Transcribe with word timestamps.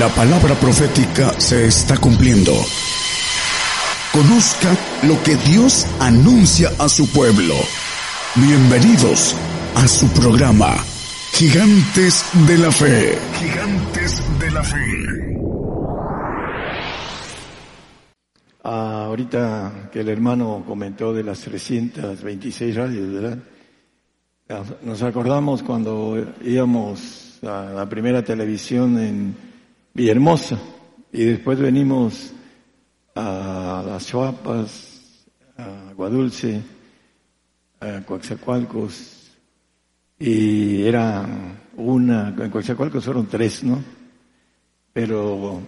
La 0.00 0.08
palabra 0.08 0.54
profética 0.54 1.38
se 1.38 1.66
está 1.66 1.94
cumpliendo. 1.98 2.52
Conozca 4.14 4.74
lo 5.02 5.22
que 5.22 5.36
Dios 5.36 5.86
anuncia 6.00 6.70
a 6.78 6.88
su 6.88 7.06
pueblo. 7.12 7.52
Bienvenidos 8.34 9.36
a 9.74 9.86
su 9.86 10.08
programa, 10.14 10.74
Gigantes 11.32 12.24
de 12.48 12.56
la 12.56 12.72
Fe. 12.72 13.18
Gigantes 13.40 14.22
de 14.38 14.50
la 14.50 14.62
Fe. 14.62 15.36
Ah, 18.64 19.04
ahorita 19.04 19.90
que 19.92 20.00
el 20.00 20.08
hermano 20.08 20.64
comentó 20.66 21.12
de 21.12 21.24
las 21.24 21.40
326 21.40 22.74
radios, 22.74 23.12
¿verdad? 23.12 23.38
Ah, 24.48 24.62
nos 24.82 25.02
acordamos 25.02 25.62
cuando 25.62 26.26
íbamos 26.40 27.38
a 27.42 27.72
la 27.74 27.86
primera 27.86 28.24
televisión 28.24 28.98
en 28.98 29.49
Villahermosa 29.92 30.58
y 31.12 31.24
después 31.24 31.58
venimos 31.58 32.32
a 33.14 33.82
las 33.86 34.06
Chuapas, 34.06 35.26
a 35.56 35.92
Guadulce, 35.94 36.62
a 37.80 38.00
Coaxacualcos 38.02 39.32
y 40.18 40.82
era 40.82 41.26
una, 41.76 42.34
en 42.38 42.50
Coaxacualcos 42.50 43.04
fueron 43.04 43.26
tres, 43.26 43.64
¿no? 43.64 43.82
Pero 44.92 45.60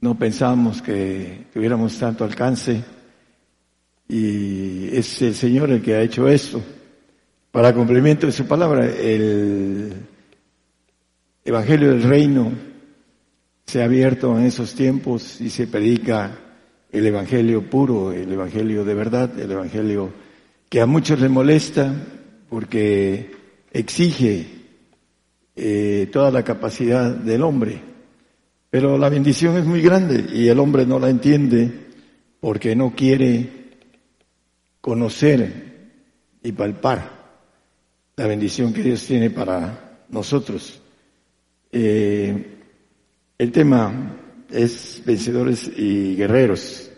no 0.00 0.18
pensábamos 0.18 0.80
que 0.80 1.46
tuviéramos 1.52 1.98
tanto 1.98 2.24
alcance 2.24 2.82
y 4.08 4.96
es 4.96 5.20
el 5.22 5.34
Señor 5.34 5.70
el 5.70 5.82
que 5.82 5.94
ha 5.94 6.02
hecho 6.02 6.28
esto. 6.28 6.62
Para 7.50 7.74
complemento 7.74 8.26
de 8.26 8.32
su 8.32 8.46
palabra, 8.46 8.86
el 8.86 9.92
Evangelio 11.46 11.90
del 11.90 12.02
Reino 12.02 12.50
se 13.64 13.80
ha 13.80 13.84
abierto 13.84 14.36
en 14.36 14.46
esos 14.46 14.74
tiempos 14.74 15.40
y 15.40 15.48
se 15.48 15.68
predica 15.68 16.36
el 16.90 17.06
Evangelio 17.06 17.70
puro, 17.70 18.10
el 18.10 18.32
Evangelio 18.32 18.84
de 18.84 18.94
verdad, 18.94 19.38
el 19.38 19.52
Evangelio 19.52 20.10
que 20.68 20.80
a 20.80 20.86
muchos 20.86 21.20
les 21.20 21.30
molesta 21.30 21.94
porque 22.48 23.30
exige 23.70 24.44
eh, 25.54 26.08
toda 26.12 26.32
la 26.32 26.42
capacidad 26.42 27.14
del 27.14 27.42
hombre. 27.44 27.80
Pero 28.68 28.98
la 28.98 29.08
bendición 29.08 29.56
es 29.56 29.64
muy 29.64 29.80
grande 29.82 30.26
y 30.32 30.48
el 30.48 30.58
hombre 30.58 30.84
no 30.84 30.98
la 30.98 31.10
entiende 31.10 31.70
porque 32.40 32.74
no 32.74 32.92
quiere 32.96 33.68
conocer 34.80 35.92
y 36.42 36.50
palpar 36.50 37.08
la 38.16 38.26
bendición 38.26 38.72
que 38.72 38.82
Dios 38.82 39.06
tiene 39.06 39.30
para 39.30 40.02
nosotros. 40.08 40.82
Eh, 41.72 42.56
el 43.38 43.52
tema 43.52 44.16
es 44.50 45.02
vencedores 45.04 45.70
y 45.76 46.16
guerreros. 46.16 46.90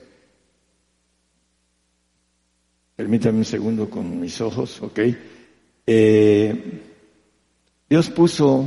Permítame 2.97 3.39
un 3.39 3.45
segundo 3.45 3.89
con 3.89 4.21
mis 4.21 4.41
ojos, 4.41 4.83
¿ok? 4.83 5.01
Eh, 5.87 6.83
Dios 7.89 8.11
puso 8.11 8.65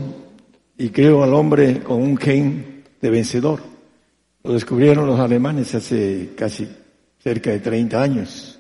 y 0.78 0.90
creó 0.90 1.24
al 1.24 1.34
hombre 1.34 1.82
con 1.82 2.02
un 2.02 2.18
gen 2.18 2.84
de 3.00 3.10
vencedor. 3.10 3.62
Lo 4.44 4.54
descubrieron 4.54 5.06
los 5.06 5.20
alemanes 5.20 5.76
hace 5.76 6.32
casi 6.36 6.68
cerca 7.20 7.52
de 7.52 7.60
30 7.60 8.02
años. 8.02 8.60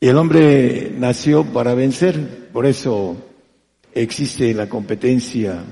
Y 0.00 0.08
el 0.08 0.16
hombre 0.16 0.92
nació 0.98 1.44
para 1.44 1.74
vencer, 1.74 2.48
por 2.52 2.66
eso 2.66 3.16
existe 3.94 4.54
la 4.54 4.68
competencia 4.68 5.62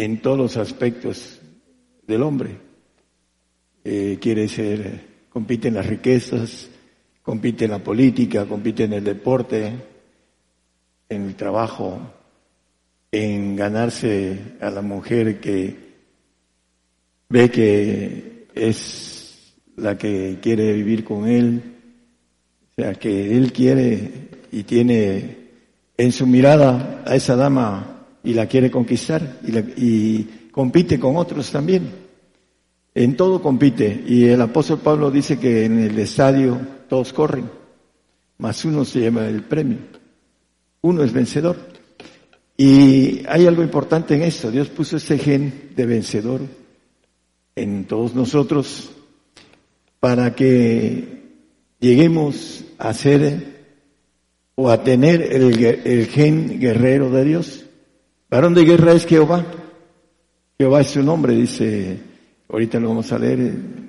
en 0.00 0.22
todos 0.22 0.38
los 0.38 0.56
aspectos 0.56 1.40
del 2.06 2.22
hombre. 2.22 2.56
Eh, 3.84 4.18
quiere 4.20 4.48
ser, 4.48 5.26
compite 5.28 5.68
en 5.68 5.74
las 5.74 5.86
riquezas, 5.86 6.68
compite 7.22 7.66
en 7.66 7.72
la 7.72 7.80
política, 7.80 8.46
compite 8.46 8.84
en 8.84 8.94
el 8.94 9.04
deporte, 9.04 9.72
en 11.06 11.26
el 11.26 11.34
trabajo, 11.34 12.00
en 13.12 13.56
ganarse 13.56 14.56
a 14.60 14.70
la 14.70 14.80
mujer 14.80 15.38
que 15.38 15.76
ve 17.28 17.50
que 17.50 18.46
es 18.54 19.52
la 19.76 19.98
que 19.98 20.38
quiere 20.40 20.72
vivir 20.72 21.04
con 21.04 21.28
él, 21.28 21.62
o 22.70 22.74
sea, 22.74 22.94
que 22.94 23.36
él 23.36 23.52
quiere 23.52 24.28
y 24.50 24.62
tiene 24.62 25.36
en 25.98 26.12
su 26.12 26.26
mirada 26.26 27.02
a 27.06 27.14
esa 27.14 27.36
dama 27.36 27.99
y 28.22 28.34
la 28.34 28.46
quiere 28.46 28.70
conquistar 28.70 29.38
y, 29.46 29.58
y 29.58 30.48
compite 30.50 30.98
con 30.98 31.16
otros 31.16 31.50
también. 31.50 31.90
En 32.94 33.16
todo 33.16 33.40
compite. 33.40 34.04
Y 34.06 34.24
el 34.24 34.40
apóstol 34.40 34.80
Pablo 34.80 35.10
dice 35.10 35.38
que 35.38 35.64
en 35.64 35.78
el 35.78 35.98
estadio 35.98 36.58
todos 36.88 37.12
corren, 37.12 37.48
más 38.38 38.64
uno 38.64 38.84
se 38.84 39.00
lleva 39.00 39.28
el 39.28 39.42
premio. 39.42 39.78
Uno 40.82 41.02
es 41.02 41.12
vencedor. 41.12 41.56
Y 42.56 43.22
hay 43.26 43.46
algo 43.46 43.62
importante 43.62 44.14
en 44.14 44.22
esto. 44.22 44.50
Dios 44.50 44.68
puso 44.68 44.96
ese 44.96 45.18
gen 45.18 45.70
de 45.76 45.86
vencedor 45.86 46.40
en 47.54 47.84
todos 47.84 48.14
nosotros 48.14 48.90
para 49.98 50.34
que 50.34 51.20
lleguemos 51.78 52.64
a 52.78 52.92
ser 52.92 53.60
o 54.54 54.70
a 54.70 54.82
tener 54.82 55.22
el 55.22 56.06
gen 56.06 56.58
guerrero 56.58 57.10
de 57.10 57.24
Dios. 57.24 57.64
Varón 58.30 58.54
de 58.54 58.64
guerra 58.64 58.92
es 58.92 59.06
Jehová. 59.06 59.44
Jehová 60.58 60.80
es 60.82 60.88
su 60.88 61.02
nombre, 61.02 61.34
dice, 61.34 61.98
ahorita 62.48 62.78
lo 62.78 62.88
vamos 62.88 63.10
a 63.12 63.18
leer 63.18 63.40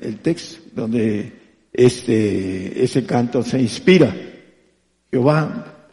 el 0.02 0.20
texto, 0.20 0.62
donde 0.74 1.32
este, 1.72 2.84
ese 2.84 3.06
canto 3.06 3.44
se 3.44 3.62
inspira. 3.62 4.16
Jehová 5.12 5.88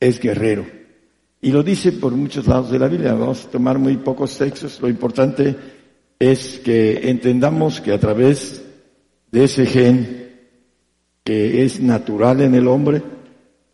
es 0.00 0.18
guerrero. 0.20 0.66
Y 1.40 1.52
lo 1.52 1.62
dice 1.62 1.92
por 1.92 2.12
muchos 2.12 2.46
lados 2.46 2.70
de 2.70 2.78
la 2.78 2.88
Biblia. 2.88 3.14
Vamos 3.14 3.44
a 3.44 3.50
tomar 3.50 3.78
muy 3.78 3.96
pocos 3.98 4.36
textos. 4.36 4.80
Lo 4.80 4.88
importante 4.88 5.54
es 6.18 6.60
que 6.64 7.08
entendamos 7.08 7.80
que 7.80 7.92
a 7.92 8.00
través 8.00 8.64
de 9.30 9.44
ese 9.44 9.64
gen 9.64 10.28
que 11.28 11.62
es 11.62 11.78
natural 11.78 12.40
en 12.40 12.54
el 12.54 12.66
hombre, 12.66 13.02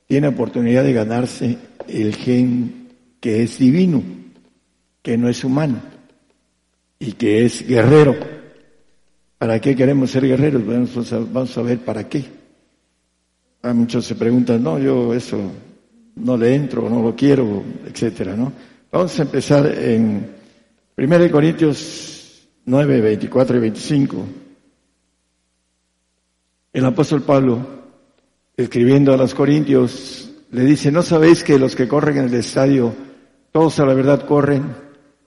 tiene 0.09 0.27
oportunidad 0.27 0.83
de 0.83 0.93
ganarse 0.93 1.57
el 1.87 2.13
gen 2.17 2.84
que 3.25 3.43
es 3.43 3.57
divino, 3.57 4.03
que 5.01 5.17
no 5.17 5.31
es 5.31 5.43
humano 5.45 5.81
y 6.99 7.13
que 7.13 7.47
es 7.47 7.67
guerrero. 7.67 8.15
¿Para 9.39 9.59
qué 9.63 9.75
queremos 9.75 10.11
ser 10.11 10.27
guerreros? 10.27 10.63
Vamos 11.33 11.57
a, 11.57 11.63
ver 11.63 11.79
para 11.79 12.07
qué. 12.07 12.23
A 13.63 13.73
muchos 13.73 14.05
se 14.05 14.15
preguntan, 14.17 14.63
no, 14.63 14.79
yo 14.79 15.15
eso 15.15 15.41
no 16.17 16.37
le 16.37 16.55
entro, 16.55 16.91
no 16.91 17.01
lo 17.01 17.17
quiero, 17.17 17.63
etcétera, 17.87 18.37
¿no? 18.37 18.53
Vamos 18.93 19.19
a 19.19 19.23
empezar 19.23 19.75
en 19.75 20.31
1 20.95 21.31
Corintios 21.31 22.47
9, 22.67 23.01
24 23.01 23.57
y 23.57 23.61
25. 23.61 24.27
El 26.75 26.85
apóstol 26.85 27.23
Pablo, 27.23 27.67
escribiendo 28.55 29.15
a 29.15 29.17
los 29.17 29.35
Corintios, 29.35 30.31
le 30.51 30.65
dice, 30.65 30.93
¿no 30.93 31.03
sabéis 31.03 31.43
que 31.43 31.59
los 31.59 31.75
que 31.75 31.89
corren 31.89 32.19
en 32.19 32.25
el 32.27 32.35
estadio, 32.35 33.14
todos 33.55 33.79
a 33.79 33.87
la 33.87 33.95
verdad 33.95 34.27
corren, 34.27 34.75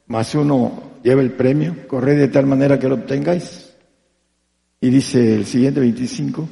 más 0.07 0.35
uno 0.35 0.99
lleva 1.01 1.21
el 1.21 1.31
premio? 1.31 1.87
Corred 1.87 2.17
de 2.17 2.27
tal 2.27 2.45
manera 2.45 2.77
que 2.77 2.89
lo 2.89 2.95
obtengáis. 2.95 3.73
Y 4.81 4.89
dice 4.89 5.33
el 5.33 5.45
siguiente 5.45 5.79
25, 5.79 6.49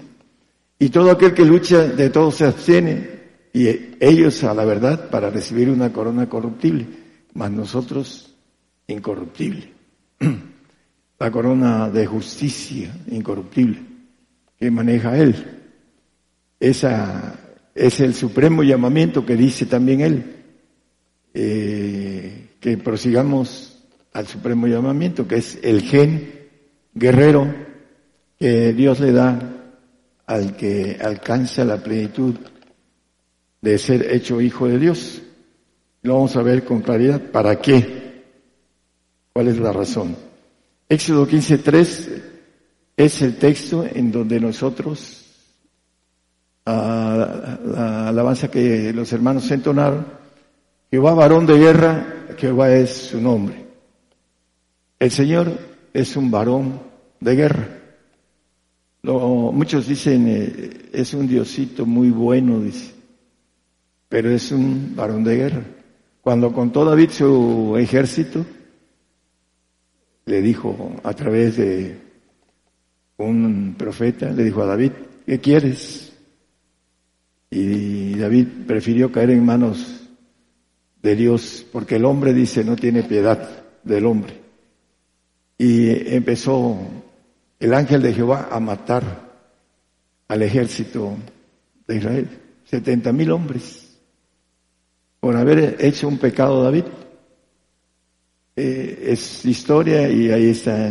y 0.80 0.88
todo 0.88 1.12
aquel 1.12 1.34
que 1.34 1.44
lucha 1.44 1.84
de 1.84 2.10
todo 2.10 2.32
se 2.32 2.46
abstiene, 2.46 3.10
y 3.52 3.68
ellos 4.00 4.42
a 4.46 4.54
la 4.54 4.64
verdad 4.64 5.10
para 5.10 5.30
recibir 5.30 5.70
una 5.70 5.92
corona 5.92 6.30
corruptible, 6.30 6.88
mas 7.34 7.52
nosotros 7.52 8.34
incorruptible. 8.88 9.74
La 11.20 11.30
corona 11.30 11.90
de 11.90 12.06
justicia 12.06 12.96
incorruptible 13.12 13.80
que 14.58 14.72
maneja 14.72 15.18
Él. 15.18 15.36
Esa 16.58 17.38
es 17.74 18.00
el 18.00 18.14
supremo 18.14 18.64
llamamiento 18.64 19.26
que 19.26 19.36
dice 19.36 19.66
también 19.66 20.00
Él, 20.00 20.45
eh, 21.38 22.56
que 22.62 22.78
prosigamos 22.78 23.84
al 24.14 24.26
supremo 24.26 24.68
llamamiento, 24.68 25.28
que 25.28 25.36
es 25.36 25.60
el 25.62 25.82
gen 25.82 26.48
guerrero 26.94 27.54
que 28.40 28.72
Dios 28.72 29.02
le 29.02 29.12
da 29.12 29.38
al 30.26 30.56
que 30.56 30.98
alcanza 31.02 31.66
la 31.66 31.84
plenitud 31.84 32.36
de 33.62 33.78
ser 33.78 34.14
hecho 34.14 34.40
hijo 34.40 34.68
de 34.68 34.80
Dios. 34.80 35.22
Lo 36.04 36.14
vamos 36.14 36.38
a 36.38 36.42
ver 36.42 36.64
con 36.64 36.82
claridad. 36.82 37.22
¿Para 37.22 37.60
qué? 37.60 38.24
¿Cuál 39.34 39.50
es 39.50 39.58
la 39.58 39.74
razón? 39.74 40.16
Éxodo 40.88 41.28
15.3 41.28 42.22
es 42.96 43.22
el 43.22 43.36
texto 43.36 43.86
en 43.86 44.10
donde 44.10 44.40
nosotros, 44.40 45.26
a 46.66 47.60
la 47.66 48.08
alabanza 48.08 48.50
que 48.50 48.94
los 48.94 49.12
hermanos 49.12 49.52
entonaron, 49.52 50.24
Jehová 50.92 51.14
varón 51.14 51.46
de 51.46 51.58
guerra, 51.58 52.26
Jehová 52.38 52.72
es 52.72 52.90
su 52.90 53.22
nombre. 53.22 53.66
El 55.00 55.12
Señor 55.12 55.58
es 55.94 56.16
un 56.16 56.32
varón 56.32 56.80
de 57.20 57.36
guerra. 57.36 57.68
muchos 59.04 59.88
dicen, 59.88 60.28
eh, 60.28 60.90
es 60.94 61.14
un 61.14 61.28
diosito 61.28 61.86
muy 61.86 62.10
bueno, 62.10 62.60
dice, 62.62 62.94
pero 64.10 64.30
es 64.30 64.52
un 64.52 64.96
varón 64.96 65.24
de 65.24 65.36
guerra. 65.36 65.64
Cuando 66.22 66.52
contó 66.52 66.86
David 66.86 67.12
su 67.12 67.76
ejército, 67.78 68.46
le 70.26 70.42
dijo 70.42 70.96
a 71.04 71.14
través 71.14 71.58
de 71.58 71.98
un 73.18 73.76
profeta, 73.78 74.32
le 74.32 74.44
dijo 74.44 74.64
a 74.64 74.66
David, 74.66 74.92
¿qué 75.26 75.40
quieres? 75.40 76.14
Y 77.50 78.16
David 78.16 78.48
prefirió 78.68 79.12
caer 79.12 79.30
en 79.30 79.46
manos 79.46 79.95
de 81.06 81.16
Dios, 81.16 81.64
porque 81.72 81.98
el 81.98 82.06
hombre 82.06 82.34
dice 82.34 82.64
no 82.64 82.76
tiene 82.76 83.04
piedad 83.04 83.64
del 83.84 84.08
hombre. 84.08 84.42
Y 85.56 86.16
empezó 86.16 86.78
el 87.60 87.74
ángel 87.76 88.02
de 88.02 88.12
Jehová 88.12 88.50
a 88.52 88.60
matar 88.60 89.04
al 90.28 90.42
ejército 90.42 91.16
de 91.88 91.98
Israel, 91.98 92.28
setenta 92.66 93.14
mil 93.14 93.30
hombres, 93.30 94.00
por 95.20 95.38
haber 95.38 95.78
hecho 95.80 96.08
un 96.08 96.18
pecado 96.18 96.64
David. 96.64 96.86
Eh, 98.56 99.10
es 99.10 99.46
historia 99.46 100.10
y 100.10 100.32
ahí 100.32 100.50
está 100.50 100.88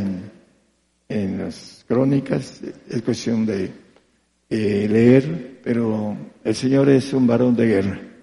en, 1.08 1.38
las 1.38 1.84
crónicas, 1.88 2.60
es 2.88 3.02
cuestión 3.02 3.44
de 3.46 3.70
eh, 4.48 4.86
leer, 4.88 5.60
pero 5.64 6.16
el 6.44 6.54
Señor 6.54 6.88
es 6.88 7.12
un 7.12 7.26
varón 7.26 7.56
de 7.56 7.66
guerra. 7.66 8.13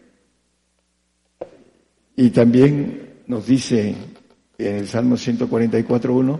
Y 2.21 2.29
también 2.29 3.23
nos 3.25 3.47
dice 3.47 3.95
en 4.59 4.75
el 4.75 4.87
Salmo 4.87 5.15
144.1 5.15 6.39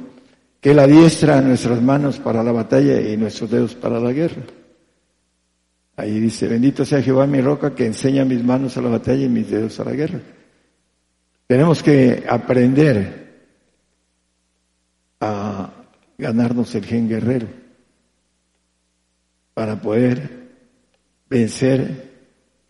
que 0.59 0.69
Él 0.69 0.77
adiestra 0.79 1.41
nuestras 1.41 1.81
manos 1.81 2.19
para 2.19 2.43
la 2.43 2.51
batalla 2.51 3.01
y 3.01 3.17
nuestros 3.17 3.49
dedos 3.49 3.73
para 3.73 3.99
la 3.99 4.11
guerra. 4.11 4.43
Ahí 5.95 6.19
dice, 6.19 6.47
bendito 6.47 6.85
sea 6.85 7.01
Jehová 7.01 7.25
mi 7.25 7.41
roca 7.41 7.73
que 7.73 7.87
enseña 7.87 8.23
mis 8.25 8.43
manos 8.43 8.77
a 8.77 8.81
la 8.83 8.89
batalla 8.89 9.25
y 9.25 9.29
mis 9.29 9.49
dedos 9.49 9.79
a 9.79 9.85
la 9.85 9.93
guerra. 9.93 10.19
Tenemos 11.47 11.81
que 11.81 12.25
aprender 12.29 13.47
a 15.19 15.73
ganarnos 16.15 16.75
el 16.75 16.85
gen 16.85 17.09
guerrero 17.09 17.47
para 19.55 19.81
poder 19.81 20.29
vencer 21.27 22.10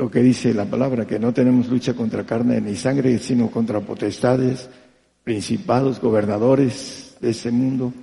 lo 0.01 0.09
que 0.09 0.23
dice 0.23 0.51
la 0.51 0.65
palabra, 0.65 1.05
que 1.05 1.19
no 1.19 1.31
tenemos 1.31 1.67
lucha 1.67 1.93
contra 1.93 2.25
carne 2.25 2.59
ni 2.59 2.75
sangre, 2.75 3.19
sino 3.19 3.51
contra 3.51 3.81
potestades, 3.81 4.67
principados, 5.23 6.01
gobernadores 6.01 7.15
de 7.21 7.29
este 7.29 7.51
mundo, 7.51 7.93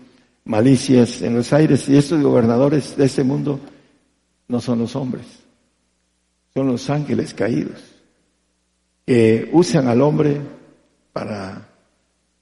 malicias 0.44 1.22
en 1.22 1.34
los 1.34 1.52
aires. 1.52 1.88
Y 1.88 1.96
estos 1.96 2.22
gobernadores 2.22 2.96
de 2.96 3.04
este 3.04 3.24
mundo 3.24 3.58
no 4.46 4.60
son 4.60 4.78
los 4.78 4.94
hombres, 4.94 5.26
son 6.54 6.68
los 6.68 6.88
ángeles 6.88 7.34
caídos, 7.34 7.82
que 9.04 9.50
usan 9.52 9.88
al 9.88 10.00
hombre 10.00 10.40
para 11.12 11.66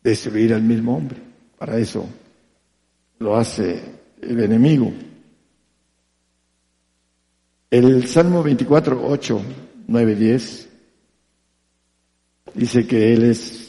destruir 0.02 0.52
al 0.52 0.64
mismo 0.64 0.98
hombre. 0.98 1.16
Para 1.56 1.78
eso 1.78 2.06
lo 3.20 3.34
hace 3.34 3.80
el 4.20 4.38
enemigo. 4.38 4.92
El 7.70 8.06
Salmo 8.06 8.42
24, 8.42 9.06
8, 9.06 9.42
9, 9.88 10.14
10 10.14 10.68
dice 12.54 12.86
que 12.86 13.12
Él 13.12 13.24
es 13.24 13.66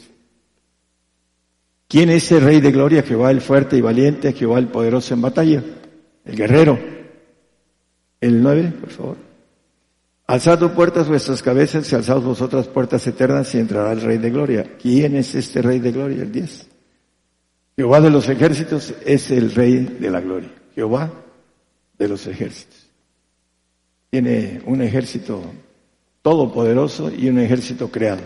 ¿Quién 1.88 2.10
es 2.10 2.32
el 2.34 2.42
Rey 2.42 2.60
de 2.60 2.72
Gloria? 2.72 3.02
Jehová 3.02 3.32
el 3.32 3.40
fuerte 3.40 3.78
y 3.78 3.82
valiente, 3.82 4.34
Jehová 4.34 4.60
el 4.60 4.68
poderoso 4.68 5.14
en 5.14 5.22
batalla, 5.22 5.64
el 6.26 6.36
guerrero. 6.36 6.78
El 8.20 8.42
9, 8.42 8.74
por 8.82 8.90
favor. 8.90 9.18
Alzad 10.26 10.60
puertas 10.74 11.08
vuestras 11.08 11.42
cabezas 11.42 11.90
y 11.90 11.96
alzad 11.96 12.20
vosotras 12.20 12.68
puertas 12.68 13.08
eternas 13.08 13.54
y 13.56 13.60
entrará 13.60 13.94
el 13.94 14.02
Rey 14.02 14.18
de 14.18 14.30
Gloria. 14.30 14.76
¿Quién 14.82 15.16
es 15.16 15.34
este 15.36 15.62
Rey 15.62 15.80
de 15.80 15.92
Gloria? 15.94 16.24
El 16.24 16.32
10. 16.32 16.68
Jehová 17.78 18.02
de 18.02 18.10
los 18.10 18.28
ejércitos 18.28 18.94
es 19.06 19.32
el 19.32 19.54
Rey 19.54 19.98
de 20.00 20.10
la 20.10 20.20
Gloria. 20.20 20.50
Jehová 20.76 21.10
de 21.98 22.08
los 22.10 22.28
ejércitos. 22.28 22.87
Tiene 24.10 24.62
un 24.66 24.82
ejército 24.82 25.42
todopoderoso 26.22 27.12
y 27.12 27.30
un 27.30 27.40
ejército 27.40 27.90
creado. 27.92 28.22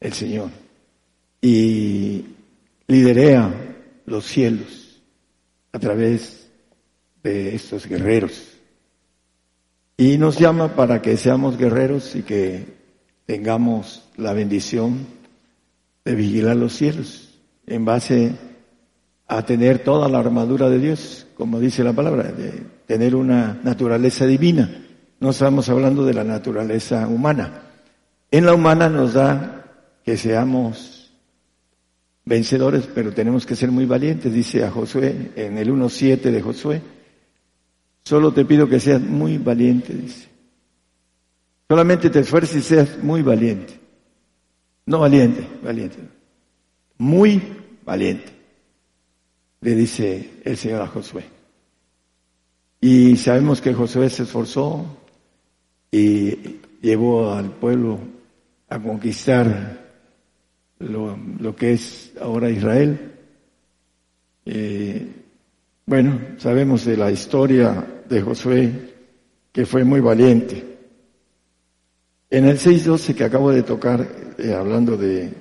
El 0.00 0.12
Señor. 0.12 0.50
Y 1.40 2.24
liderea 2.86 3.52
los 4.06 4.24
cielos 4.26 5.00
a 5.72 5.78
través 5.78 6.48
de 7.22 7.54
estos 7.54 7.86
guerreros. 7.86 8.58
Y 9.96 10.16
nos 10.18 10.38
llama 10.38 10.74
para 10.74 11.02
que 11.02 11.16
seamos 11.16 11.58
guerreros 11.58 12.16
y 12.16 12.22
que 12.22 12.64
tengamos 13.26 14.04
la 14.16 14.32
bendición 14.32 15.06
de 16.04 16.14
vigilar 16.14 16.56
los 16.56 16.72
cielos 16.72 17.38
en 17.66 17.84
base 17.84 18.32
a 18.32 18.49
tener 19.44 19.80
toda 19.80 20.08
la 20.08 20.18
armadura 20.18 20.68
de 20.68 20.78
Dios, 20.78 21.26
como 21.34 21.60
dice 21.60 21.84
la 21.84 21.92
palabra, 21.92 22.24
de 22.32 22.64
tener 22.86 23.14
una 23.14 23.58
naturaleza 23.62 24.26
divina. 24.26 24.84
No 25.20 25.30
estamos 25.30 25.68
hablando 25.68 26.04
de 26.04 26.14
la 26.14 26.24
naturaleza 26.24 27.06
humana. 27.06 27.62
En 28.30 28.46
la 28.46 28.54
humana 28.54 28.88
nos 28.88 29.14
da 29.14 29.64
que 30.04 30.16
seamos 30.16 31.12
vencedores, 32.24 32.88
pero 32.94 33.12
tenemos 33.12 33.46
que 33.46 33.56
ser 33.56 33.70
muy 33.70 33.86
valientes, 33.86 34.32
dice 34.32 34.64
a 34.64 34.70
Josué 34.70 35.32
en 35.36 35.58
el 35.58 35.72
1.7 35.72 36.30
de 36.30 36.42
Josué 36.42 36.82
Solo 38.04 38.32
te 38.32 38.44
pido 38.44 38.68
que 38.68 38.80
seas 38.80 39.00
muy 39.00 39.38
valiente, 39.38 39.94
dice. 39.94 40.28
Solamente 41.68 42.10
te 42.10 42.20
esfuerces 42.20 42.56
y 42.56 42.62
seas 42.62 43.02
muy 43.02 43.22
valiente. 43.22 43.78
No 44.86 44.98
valiente, 45.00 45.46
valiente. 45.62 45.98
Muy 46.98 47.40
valiente, 47.84 48.32
le 49.60 49.74
dice 49.74 50.30
el 50.44 50.56
Señor 50.56 50.82
a 50.82 50.86
Josué. 50.86 51.24
Y 52.80 53.16
sabemos 53.16 53.60
que 53.60 53.74
Josué 53.74 54.08
se 54.08 54.22
esforzó 54.22 54.86
y 55.90 56.60
llevó 56.80 57.32
al 57.32 57.50
pueblo 57.50 57.98
a 58.68 58.78
conquistar 58.78 59.80
lo, 60.78 61.54
que 61.56 61.74
es 61.74 62.12
ahora 62.20 62.48
Israel. 62.48 63.12
Eh, 64.46 65.06
bueno, 65.84 66.20
sabemos 66.38 66.84
de 66.86 66.96
la 66.96 67.10
historia 67.10 68.02
de 68.08 68.22
Josué, 68.22 68.94
que 69.52 69.66
fue 69.66 69.84
muy 69.84 70.00
valiente. 70.00 70.64
En 72.30 72.46
el 72.46 72.58
6.12 72.58 73.14
que 73.14 73.24
acabo 73.24 73.50
de 73.50 73.62
tocar, 73.62 74.06
eh, 74.38 74.54
hablando 74.54 74.96
de 74.96 75.32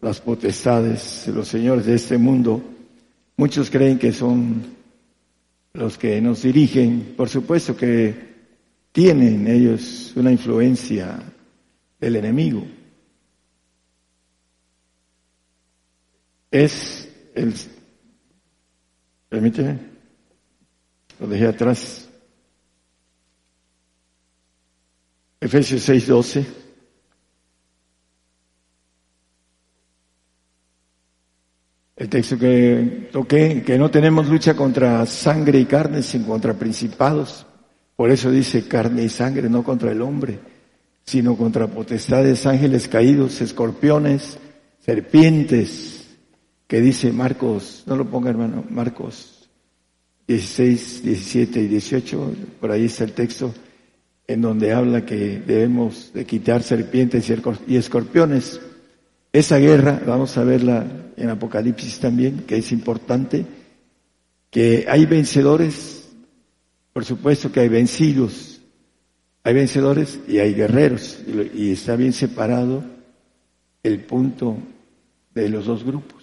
las 0.00 0.20
potestades, 0.20 1.28
los 1.28 1.48
señores 1.48 1.84
de 1.84 1.96
este 1.96 2.16
mundo, 2.16 2.62
muchos 3.36 3.70
creen 3.70 3.98
que 3.98 4.12
son 4.12 4.62
los 5.72 5.98
que 5.98 6.20
nos 6.20 6.42
dirigen. 6.42 7.14
Por 7.16 7.28
supuesto 7.28 7.76
que 7.76 8.32
tienen 8.92 9.46
ellos 9.46 10.12
una 10.16 10.30
influencia 10.30 11.22
del 11.98 12.16
enemigo. 12.16 12.66
Es 16.50 17.08
el 17.34 17.54
Permíteme. 19.32 19.78
Lo 21.18 21.26
dejé 21.26 21.46
atrás. 21.46 22.06
Efesios 25.40 25.80
6, 25.84 26.06
12. 26.06 26.46
El 31.94 32.08
texto 32.08 32.38
que 32.38 33.08
toqué, 33.12 33.62
que 33.62 33.78
no 33.78 33.90
tenemos 33.90 34.28
lucha 34.28 34.54
contra 34.54 35.04
sangre 35.06 35.58
y 35.60 35.66
carne, 35.66 36.02
sino 36.02 36.26
contra 36.26 36.54
principados. 36.54 37.46
Por 37.96 38.10
eso 38.10 38.30
dice 38.30 38.66
carne 38.66 39.04
y 39.04 39.08
sangre, 39.08 39.48
no 39.48 39.62
contra 39.62 39.92
el 39.92 40.00
hombre, 40.00 40.38
sino 41.04 41.36
contra 41.36 41.66
potestades, 41.66 42.46
ángeles 42.46 42.88
caídos, 42.88 43.40
escorpiones, 43.40 44.38
serpientes, 44.80 46.16
que 46.66 46.80
dice 46.80 47.12
Marcos, 47.12 47.84
no 47.86 47.96
lo 47.96 48.08
ponga 48.08 48.30
hermano, 48.30 48.64
Marcos 48.70 49.50
16, 50.26 51.02
17 51.02 51.60
y 51.60 51.66
18, 51.66 52.34
por 52.60 52.70
ahí 52.70 52.86
está 52.86 53.04
el 53.04 53.12
texto 53.12 53.52
en 54.26 54.40
donde 54.40 54.72
habla 54.72 55.04
que 55.04 55.42
debemos 55.46 56.12
de 56.14 56.24
quitar 56.24 56.62
serpientes 56.62 57.30
y 57.66 57.76
escorpiones. 57.76 58.60
Esa 59.32 59.56
guerra, 59.56 60.02
vamos 60.06 60.36
a 60.36 60.44
verla 60.44 60.86
en 61.16 61.30
Apocalipsis 61.30 61.98
también, 62.00 62.44
que 62.46 62.58
es 62.58 62.70
importante, 62.70 63.46
que 64.50 64.84
hay 64.86 65.06
vencedores, 65.06 66.10
por 66.92 67.06
supuesto 67.06 67.50
que 67.50 67.60
hay 67.60 67.68
vencidos, 67.68 68.60
hay 69.42 69.54
vencedores 69.54 70.20
y 70.28 70.38
hay 70.38 70.52
guerreros, 70.52 71.20
y 71.54 71.72
está 71.72 71.96
bien 71.96 72.12
separado 72.12 72.84
el 73.82 74.00
punto 74.00 74.58
de 75.34 75.48
los 75.48 75.64
dos 75.64 75.82
grupos. 75.82 76.22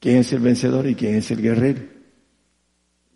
quién 0.00 0.18
es 0.18 0.32
el 0.32 0.38
vencedor 0.38 0.86
y 0.86 0.94
quién 0.94 1.16
es 1.16 1.30
el 1.32 1.42
guerrero. 1.42 1.82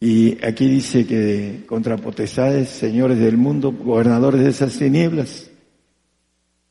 Y 0.01 0.45
aquí 0.45 0.67
dice 0.67 1.07
que 1.07 1.63
contra 1.67 1.97
potestades, 1.97 2.69
señores 2.71 3.21
del 3.21 3.37
mundo, 3.37 3.71
gobernadores 3.71 4.43
de 4.43 4.51
esas 4.51 4.77
tinieblas. 4.77 5.49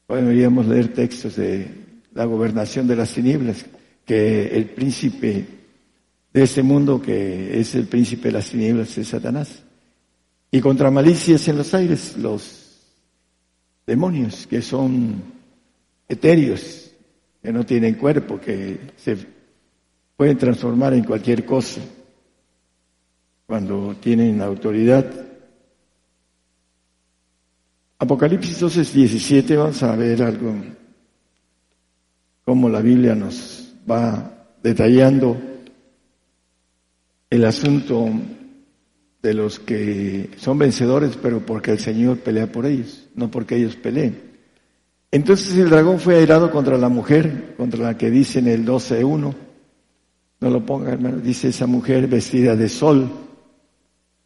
Podríamos 0.06 0.68
leer 0.68 0.89
textos 0.94 1.38
de 1.38 1.80
la 2.13 2.25
gobernación 2.25 2.88
de 2.88 2.96
las 2.96 3.13
tinieblas, 3.13 3.65
que 4.06 4.48
el 4.48 4.65
príncipe 4.65 5.46
de 6.34 6.44
este 6.44 6.63
mundo, 6.63 7.01
que 7.01 7.60
es 7.60 7.75
el 7.75 7.88
príncipe 7.88 8.30
de 8.30 8.34
las 8.34 8.50
tinieblas, 8.50 8.98
es 8.98 9.08
Satanás. 9.08 9.63
Y 10.50 10.60
contra 10.60 10.91
malicias 10.91 11.48
en 11.48 11.58
los 11.58 11.74
aires, 11.74 12.18
los 12.18 12.62
demonios, 13.86 14.48
que 14.48 14.62
son 14.62 15.22
etéreos, 16.08 16.91
que 17.41 17.51
no 17.51 17.65
tienen 17.65 17.96
cuerpo, 17.96 18.39
que 18.39 18.91
se 18.98 19.18
pueden 20.15 20.38
transformar 20.38 20.94
en 20.94 21.03
cualquier 21.03 21.46
cosa 21.46 21.82
cuando 23.46 23.96
tienen 24.00 24.41
autoridad. 24.41 25.06
Apocalipsis 27.98 28.60
12, 28.60 28.84
17, 28.94 29.58
vamos 29.58 29.84
a 29.84 29.96
ver 29.96 30.24
algo, 30.24 30.53
cómo 32.51 32.67
la 32.67 32.81
Biblia 32.81 33.15
nos 33.15 33.72
va 33.89 34.46
detallando 34.62 35.38
el 37.29 37.46
asunto 37.46 38.10
de 39.22 39.34
los 39.34 39.58
que 39.58 40.31
son 40.36 40.58
vencedores, 40.58 41.17
pero 41.22 41.46
porque 41.46 41.72
el 41.72 41.79
Señor 41.79 42.17
pelea 42.17 42.51
por 42.51 42.65
ellos, 42.65 43.08
no 43.15 43.31
porque 43.31 43.55
ellos 43.55 43.77
peleen. 43.77 44.22
Entonces 45.12 45.58
el 45.58 45.70
dragón 45.70 46.01
fue 46.01 46.17
airado 46.17 46.51
contra 46.51 46.77
la 46.77 46.89
mujer, 46.89 47.53
contra 47.55 47.86
la 47.86 47.98
que 47.98 48.12
dice 48.12 48.39
en 48.39 48.50
el 48.50 48.65
12.1, 48.65 49.34
no 50.41 50.50
lo 50.50 50.65
ponga 50.65 50.91
hermano, 50.91 51.20
dice 51.20 51.48
esa 51.48 51.67
mujer 51.67 52.08
vestida 52.08 52.58
de 52.58 52.67
sol, 52.67 53.10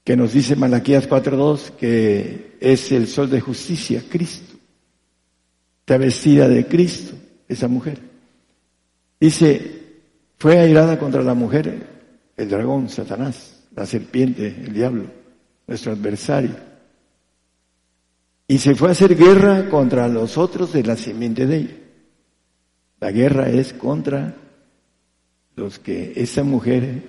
que 0.04 0.18
nos 0.18 0.34
dice 0.34 0.56
Malaquías 0.56 1.08
4.2 1.08 1.76
que 1.78 2.58
es 2.60 2.92
el 2.92 3.06
sol 3.06 3.30
de 3.30 3.40
justicia, 3.40 4.02
Cristo. 4.10 4.56
Está 5.82 6.00
vestida 6.00 6.48
de 6.48 6.66
Cristo, 6.66 7.14
esa 7.48 7.68
mujer. 7.68 8.15
Dice, 9.20 9.84
fue 10.38 10.60
airada 10.60 11.00
contra 11.00 11.22
la 11.24 11.34
mujer, 11.34 11.88
el 12.36 12.50
dragón, 12.50 12.90
Satanás 12.90 13.56
la 13.76 13.86
serpiente, 13.86 14.48
el 14.48 14.74
diablo, 14.74 15.06
nuestro 15.68 15.92
adversario. 15.92 16.56
Y 18.48 18.58
se 18.58 18.76
fue 18.76 18.90
a 18.90 18.92
hacer 18.92 19.16
guerra 19.16 19.70
contra 19.70 20.08
los 20.08 20.38
otros 20.38 20.72
de 20.72 20.84
la 20.84 20.96
simiente 20.96 21.46
de 21.46 21.58
ella. 21.58 21.76
La 23.00 23.12
guerra 23.12 23.50
es 23.50 23.74
contra 23.74 24.36
los 25.56 25.80
que 25.80 26.14
esa 26.16 26.44
mujer 26.44 27.04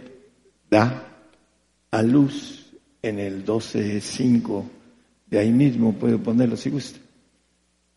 da 0.68 1.06
a 1.90 2.02
luz 2.02 2.72
en 3.02 3.18
el 3.18 3.44
12.5 3.44 4.64
de 5.26 5.38
ahí 5.38 5.52
mismo, 5.52 5.92
puedo 5.92 6.18
ponerlo 6.18 6.56
si 6.56 6.70
gusta. 6.70 6.98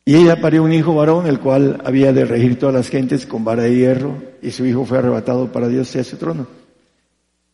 Y 0.10 0.16
ella 0.16 0.42
parió 0.42 0.64
un 0.64 0.74
hijo 0.74 0.96
varón, 0.96 1.28
el 1.28 1.40
cual 1.40 1.84
había 1.86 2.12
de 2.12 2.26
regir 2.26 2.58
todas 2.58 2.74
las 2.74 2.90
gentes 2.90 3.28
con 3.28 3.44
vara 3.44 3.62
de 3.62 3.76
hierro, 3.76 4.20
y 4.42 4.50
su 4.50 4.66
hijo 4.66 4.84
fue 4.84 4.98
arrebatado 4.98 5.52
para 5.52 5.68
Dios 5.68 5.96
y 5.96 6.00
a 6.00 6.04
su 6.04 6.18
trono. 6.18 6.48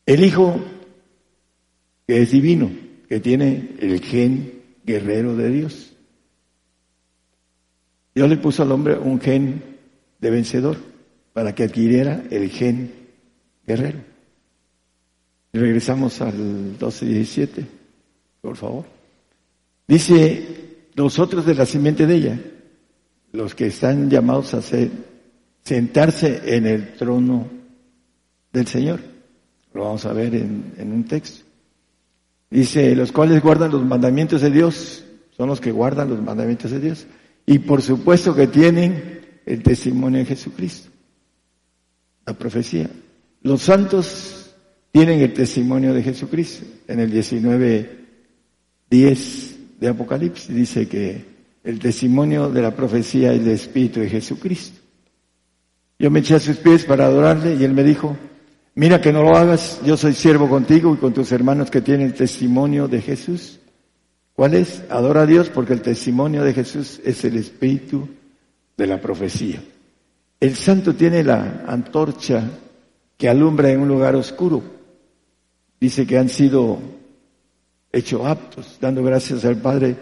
El 0.05 0.23
hijo 0.23 0.55
que 2.07 2.21
es 2.21 2.31
divino, 2.31 2.71
que 3.09 3.19
tiene 3.19 3.75
el 3.81 3.99
gen 3.99 4.63
guerrero 4.85 5.35
de 5.35 5.49
Dios. 5.49 5.91
Dios 8.15 8.29
le 8.29 8.37
puso 8.37 8.63
al 8.63 8.71
hombre 8.71 8.97
un 8.97 9.19
gen 9.19 9.61
de 10.21 10.29
vencedor 10.29 10.77
para 11.33 11.53
que 11.53 11.63
adquiriera 11.63 12.23
el 12.31 12.49
gen 12.51 12.89
guerrero. 13.67 13.99
Regresamos 15.51 16.21
al 16.21 16.79
12.17, 16.79 17.65
por 18.39 18.55
favor. 18.55 18.85
Dice, 19.85 20.64
nosotros 20.95 21.45
de 21.45 21.55
la 21.55 21.65
simiente 21.65 22.07
de 22.07 22.15
ella, 22.15 22.39
los 23.31 23.53
que 23.53 23.67
están 23.67 24.09
llamados 24.09 24.53
a 24.53 24.61
ser, 24.61 24.89
sentarse 25.61 26.55
en 26.55 26.65
el 26.65 26.93
trono 26.93 27.47
del 28.51 28.67
Señor. 28.67 29.01
Lo 29.73 29.83
vamos 29.83 30.05
a 30.05 30.13
ver 30.13 30.33
en, 30.35 30.73
en 30.77 30.91
un 30.93 31.03
texto. 31.03 31.43
Dice, 32.49 32.95
los 32.95 33.11
cuales 33.11 33.41
guardan 33.41 33.71
los 33.71 33.83
mandamientos 33.83 34.41
de 34.41 34.51
Dios, 34.51 35.03
son 35.35 35.49
los 35.49 35.59
que 35.59 35.71
guardan 35.71 36.09
los 36.09 36.21
mandamientos 36.21 36.71
de 36.71 36.79
Dios. 36.79 37.05
Y 37.45 37.59
por 37.59 37.81
supuesto 37.81 38.33
que 38.33 38.47
tienen 38.47 39.41
el 39.45 39.61
testimonio 39.61 40.19
de 40.19 40.25
Jesucristo, 40.25 40.89
la 42.25 42.33
profecía. 42.33 42.89
Los 43.41 43.63
santos 43.63 44.55
tienen 44.91 45.19
el 45.19 45.33
testimonio 45.33 45.93
de 45.93 46.01
Jesucristo. 46.01 46.65
En 46.87 47.01
el 47.01 47.11
19, 47.11 48.05
10 48.89 49.54
de 49.79 49.87
Apocalipsis 49.87 50.53
dice 50.53 50.87
que 50.87 51.25
el 51.63 51.79
testimonio 51.79 52.49
de 52.49 52.61
la 52.61 52.75
profecía 52.75 53.33
es 53.33 53.41
el 53.41 53.49
Espíritu 53.49 53.99
de 53.99 54.09
Jesucristo. 54.09 54.79
Yo 55.97 56.11
me 56.11 56.19
eché 56.19 56.35
a 56.35 56.39
sus 56.39 56.57
pies 56.57 56.85
para 56.85 57.05
adorarle 57.05 57.55
y 57.55 57.63
él 57.63 57.73
me 57.73 57.83
dijo, 57.83 58.15
Mira 58.77 58.99
que 58.99 59.13
no 59.13 59.23
lo 59.23 59.37
hagas, 59.37 59.79
yo 59.85 59.95
soy 59.95 60.13
siervo 60.13 60.49
contigo 60.49 60.93
y 60.93 60.97
con 60.97 61.13
tus 61.13 61.31
hermanos 61.31 61.71
que 61.71 61.79
tienen 61.79 62.13
testimonio 62.13 62.89
de 62.89 63.01
Jesús. 63.01 63.61
¿Cuál 64.33 64.53
es? 64.53 64.83
Adora 64.89 65.21
a 65.21 65.25
Dios 65.25 65.49
porque 65.49 65.71
el 65.71 65.81
testimonio 65.81 66.43
de 66.43 66.53
Jesús 66.53 66.99
es 67.05 67.23
el 67.23 67.37
espíritu 67.37 68.09
de 68.75 68.85
la 68.85 68.99
profecía. 68.99 69.63
El 70.41 70.55
santo 70.55 70.93
tiene 70.93 71.23
la 71.23 71.63
antorcha 71.65 72.43
que 73.17 73.29
alumbra 73.29 73.71
en 73.71 73.79
un 73.79 73.87
lugar 73.87 74.17
oscuro. 74.17 74.61
Dice 75.79 76.05
que 76.05 76.17
han 76.17 76.27
sido 76.27 76.77
hechos 77.95 78.25
aptos, 78.25 78.77
dando 78.81 79.01
gracias 79.01 79.45
al 79.45 79.55
Padre 79.55 79.95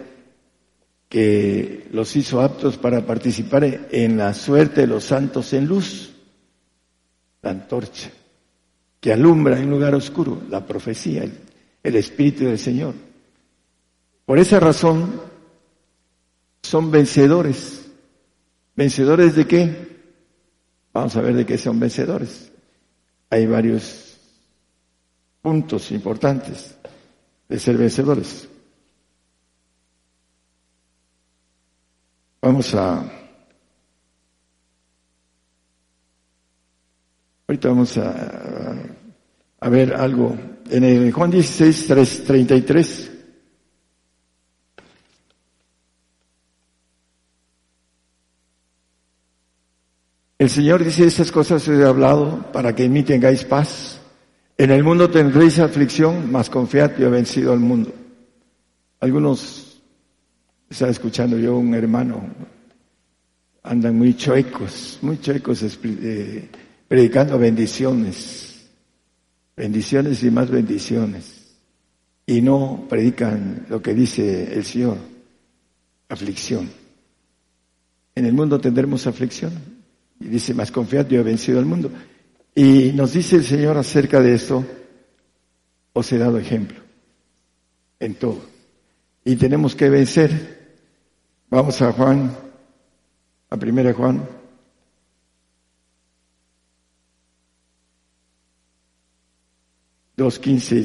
que 1.08 1.86
los 1.92 2.16
hizo 2.16 2.40
aptos 2.40 2.76
para 2.76 3.06
participar 3.06 3.86
en 3.92 4.16
la 4.16 4.34
suerte 4.34 4.80
de 4.80 4.86
los 4.88 5.04
santos 5.04 5.52
en 5.52 5.66
luz. 5.66 6.12
La 7.40 7.50
antorcha 7.50 8.10
que 8.98 9.12
alumbra 9.12 9.60
en 9.60 9.70
lugar 9.70 9.94
oscuro, 9.94 10.42
la 10.50 10.66
profecía, 10.66 11.22
el, 11.82 11.94
Espíritu 11.94 12.46
del 12.46 12.58
Señor. 12.58 12.94
Por 14.24 14.38
esa 14.38 14.58
razón 14.58 15.20
son 16.62 16.90
vencedores. 16.90 17.82
¿Vencedores 18.74 19.36
de 19.36 19.46
qué? 19.46 19.88
Vamos 20.92 21.14
a 21.14 21.20
ver 21.20 21.34
de 21.34 21.46
qué 21.46 21.58
son 21.58 21.78
vencedores. 21.78 22.50
Hay 23.30 23.46
varios 23.46 24.16
puntos 25.42 25.92
importantes 25.92 26.74
de 27.54 27.60
ser 27.60 27.76
vencedores. 27.76 28.48
Vamos 32.42 32.74
a... 32.74 33.04
Ahorita 37.46 37.68
vamos 37.68 37.96
a, 37.96 38.74
a 39.60 39.68
ver 39.68 39.94
algo. 39.94 40.36
En 40.68 40.82
el 40.82 41.12
Juan 41.12 41.30
16, 41.30 41.86
3, 41.86 42.24
33. 42.24 43.10
El 50.38 50.50
Señor 50.50 50.82
dice, 50.82 51.06
estas 51.06 51.30
cosas 51.30 51.68
os 51.68 51.78
he 51.78 51.84
hablado 51.84 52.50
para 52.50 52.74
que 52.74 52.86
en 52.86 52.92
mí 52.92 53.04
tengáis 53.04 53.44
paz. 53.44 54.03
En 54.56 54.70
el 54.70 54.84
mundo 54.84 55.10
tendréis 55.10 55.58
aflicción, 55.58 56.30
mas 56.30 56.48
confiad, 56.48 56.96
yo 56.96 57.08
he 57.08 57.10
vencido 57.10 57.52
al 57.52 57.60
mundo. 57.60 57.92
Algunos, 59.00 59.82
estaba 60.70 60.90
escuchando 60.90 61.38
yo 61.38 61.56
un 61.56 61.74
hermano, 61.74 62.22
andan 63.62 63.98
muy 63.98 64.14
chuecos, 64.16 64.98
muy 65.02 65.18
chuecos 65.20 65.62
eh, 65.84 66.48
predicando 66.88 67.38
bendiciones 67.38 68.54
bendiciones 69.56 70.22
y 70.22 70.30
más 70.30 70.50
bendiciones, 70.50 71.56
y 72.26 72.40
no 72.40 72.86
predican 72.88 73.66
lo 73.68 73.82
que 73.82 73.94
dice 73.94 74.54
el 74.54 74.64
Señor, 74.64 74.96
aflicción. 76.08 76.70
En 78.14 78.26
el 78.26 78.32
mundo 78.32 78.60
tendremos 78.60 79.06
aflicción. 79.06 79.52
Y 80.20 80.28
dice, 80.28 80.54
más 80.54 80.70
confiad, 80.70 81.08
yo 81.08 81.20
he 81.20 81.24
vencido 81.24 81.58
al 81.58 81.66
mundo. 81.66 81.90
Y 82.54 82.92
nos 82.92 83.12
dice 83.12 83.36
el 83.36 83.44
Señor 83.44 83.76
acerca 83.76 84.20
de 84.20 84.34
esto, 84.34 84.64
os 85.92 86.12
he 86.12 86.18
dado 86.18 86.38
ejemplo 86.38 86.80
en 87.98 88.14
todo. 88.14 88.42
Y 89.24 89.36
tenemos 89.36 89.74
que 89.74 89.88
vencer. 89.88 90.54
Vamos 91.50 91.80
a 91.82 91.92
Juan, 91.92 92.36
a 93.50 93.56
primera 93.56 93.92
Juan 93.92 94.26
2, 100.16 100.38
15 100.38 100.76
y 100.76 100.82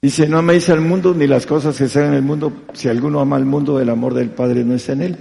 Dice, 0.00 0.28
no 0.28 0.38
améis 0.38 0.68
al 0.70 0.80
mundo 0.80 1.12
ni 1.12 1.26
las 1.26 1.46
cosas 1.46 1.76
que 1.76 1.88
sean 1.88 2.08
en 2.08 2.14
el 2.14 2.22
mundo. 2.22 2.64
Si 2.72 2.88
alguno 2.88 3.20
ama 3.20 3.36
al 3.36 3.44
mundo, 3.44 3.80
el 3.80 3.88
amor 3.88 4.14
del 4.14 4.30
Padre 4.30 4.64
no 4.64 4.74
está 4.74 4.92
en 4.92 5.02
él. 5.02 5.16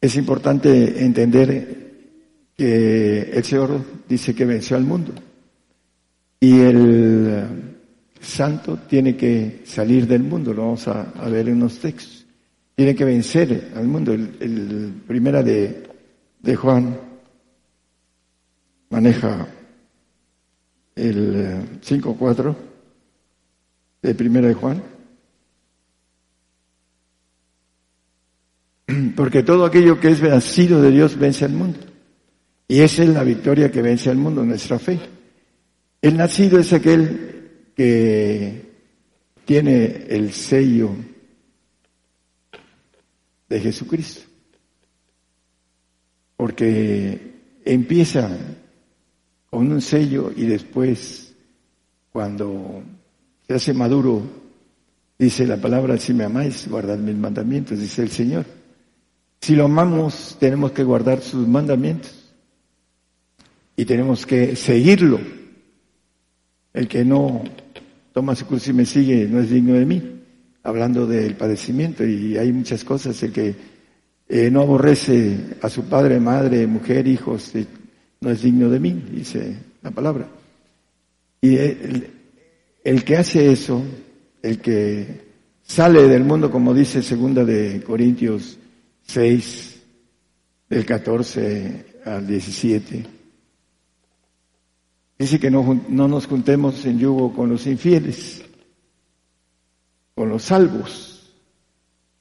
Es 0.00 0.16
importante 0.16 1.02
entender 1.04 2.52
que 2.56 3.30
el 3.32 3.44
Señor 3.44 3.80
dice 4.08 4.34
que 4.34 4.44
venció 4.44 4.76
al 4.76 4.84
mundo. 4.84 5.12
Y 6.40 6.60
el 6.60 7.44
santo 8.20 8.78
tiene 8.88 9.16
que 9.16 9.62
salir 9.64 10.06
del 10.06 10.22
mundo, 10.22 10.52
lo 10.52 10.62
vamos 10.62 10.86
a, 10.88 11.04
ver 11.30 11.48
en 11.48 11.56
unos 11.56 11.78
textos. 11.78 12.26
Tiene 12.74 12.94
que 12.94 13.04
vencer 13.04 13.72
al 13.76 13.86
mundo. 13.86 14.12
El, 14.12 15.02
primera 15.06 15.42
de, 15.42 15.86
de 16.40 16.56
Juan 16.56 16.98
maneja 18.90 19.46
el 20.96 21.80
5.4 21.80 22.69
de 24.02 24.14
primera 24.14 24.48
de 24.48 24.54
Juan. 24.54 24.82
Porque 29.16 29.42
todo 29.42 29.64
aquello 29.64 30.00
que 30.00 30.08
es 30.08 30.22
nacido 30.22 30.80
de 30.82 30.90
Dios 30.90 31.18
vence 31.18 31.44
al 31.44 31.52
mundo. 31.52 31.78
Y 32.68 32.80
esa 32.80 33.02
es 33.02 33.08
la 33.08 33.24
victoria 33.24 33.70
que 33.70 33.82
vence 33.82 34.10
al 34.10 34.16
mundo, 34.16 34.44
nuestra 34.44 34.78
fe. 34.78 34.98
El 36.00 36.16
nacido 36.16 36.58
es 36.58 36.72
aquel 36.72 37.72
que 37.74 38.70
tiene 39.44 40.06
el 40.08 40.32
sello 40.32 40.90
de 43.48 43.60
Jesucristo. 43.60 44.22
Porque 46.36 47.32
empieza 47.64 48.30
con 49.50 49.70
un 49.72 49.80
sello 49.80 50.32
y 50.34 50.46
después, 50.46 51.34
cuando 52.12 52.82
se 53.50 53.56
hace 53.56 53.74
maduro, 53.74 54.22
dice 55.18 55.44
la 55.44 55.56
palabra, 55.56 55.98
si 55.98 56.14
me 56.14 56.22
amáis, 56.22 56.68
guardad 56.68 56.98
mis 56.98 57.16
mandamientos, 57.16 57.80
dice 57.80 58.02
el 58.02 58.10
Señor. 58.10 58.46
Si 59.40 59.56
lo 59.56 59.64
amamos, 59.64 60.36
tenemos 60.38 60.70
que 60.70 60.84
guardar 60.84 61.20
sus 61.20 61.48
mandamientos 61.48 62.32
y 63.74 63.84
tenemos 63.84 64.24
que 64.24 64.54
seguirlo. 64.54 65.18
El 66.72 66.86
que 66.86 67.04
no 67.04 67.42
toma 68.12 68.36
su 68.36 68.46
cruz 68.46 68.68
y 68.68 68.72
me 68.72 68.86
sigue 68.86 69.26
no 69.26 69.40
es 69.40 69.50
digno 69.50 69.74
de 69.74 69.84
mí, 69.84 70.00
hablando 70.62 71.04
del 71.08 71.34
padecimiento 71.34 72.06
y 72.06 72.36
hay 72.36 72.52
muchas 72.52 72.84
cosas, 72.84 73.20
el 73.24 73.32
que 73.32 73.56
eh, 74.28 74.48
no 74.48 74.60
aborrece 74.60 75.56
a 75.60 75.68
su 75.68 75.86
padre, 75.86 76.20
madre, 76.20 76.68
mujer, 76.68 77.08
hijos, 77.08 77.52
eh, 77.56 77.66
no 78.20 78.30
es 78.30 78.42
digno 78.42 78.70
de 78.70 78.78
mí, 78.78 78.92
dice 79.10 79.56
la 79.82 79.90
palabra. 79.90 80.28
Y 81.40 81.56
el, 81.56 82.19
el 82.84 83.04
que 83.04 83.16
hace 83.16 83.52
eso, 83.52 83.82
el 84.42 84.58
que 84.60 85.30
sale 85.62 86.08
del 86.08 86.24
mundo, 86.24 86.50
como 86.50 86.74
dice 86.74 87.02
segunda 87.02 87.44
de 87.44 87.82
Corintios 87.82 88.58
6, 89.02 89.82
del 90.68 90.86
14 90.86 91.86
al 92.04 92.26
17, 92.26 93.06
dice 95.18 95.40
que 95.40 95.50
no, 95.50 95.80
no 95.88 96.08
nos 96.08 96.26
juntemos 96.26 96.84
en 96.86 96.98
yugo 96.98 97.34
con 97.34 97.50
los 97.50 97.66
infieles, 97.66 98.42
con 100.14 100.28
los 100.28 100.44
salvos, 100.44 101.34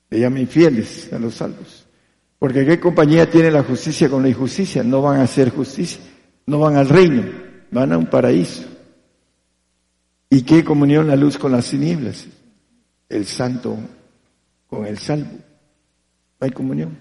se 0.09 0.19
llama 0.19 0.39
infieles 0.39 1.11
a 1.13 1.19
los 1.19 1.35
salvos. 1.35 1.85
Porque 2.39 2.65
¿qué 2.65 2.79
compañía 2.79 3.29
tiene 3.29 3.51
la 3.51 3.63
justicia 3.63 4.09
con 4.09 4.23
la 4.23 4.29
injusticia? 4.29 4.81
No 4.81 5.01
van 5.01 5.19
a 5.19 5.23
hacer 5.23 5.49
justicia, 5.49 6.01
no 6.45 6.59
van 6.59 6.77
al 6.77 6.87
reino, 6.87 7.23
van 7.69 7.91
a 7.91 7.97
un 7.97 8.07
paraíso. 8.07 8.63
¿Y 10.29 10.43
qué 10.43 10.63
comunión 10.63 11.07
la 11.07 11.15
luz 11.15 11.37
con 11.37 11.51
las 11.51 11.69
tinieblas? 11.69 12.27
El 13.09 13.25
santo 13.25 13.77
con 14.67 14.85
el 14.85 14.97
salvo. 14.99 15.31
No 15.31 16.45
hay 16.45 16.51
comunión. 16.51 16.97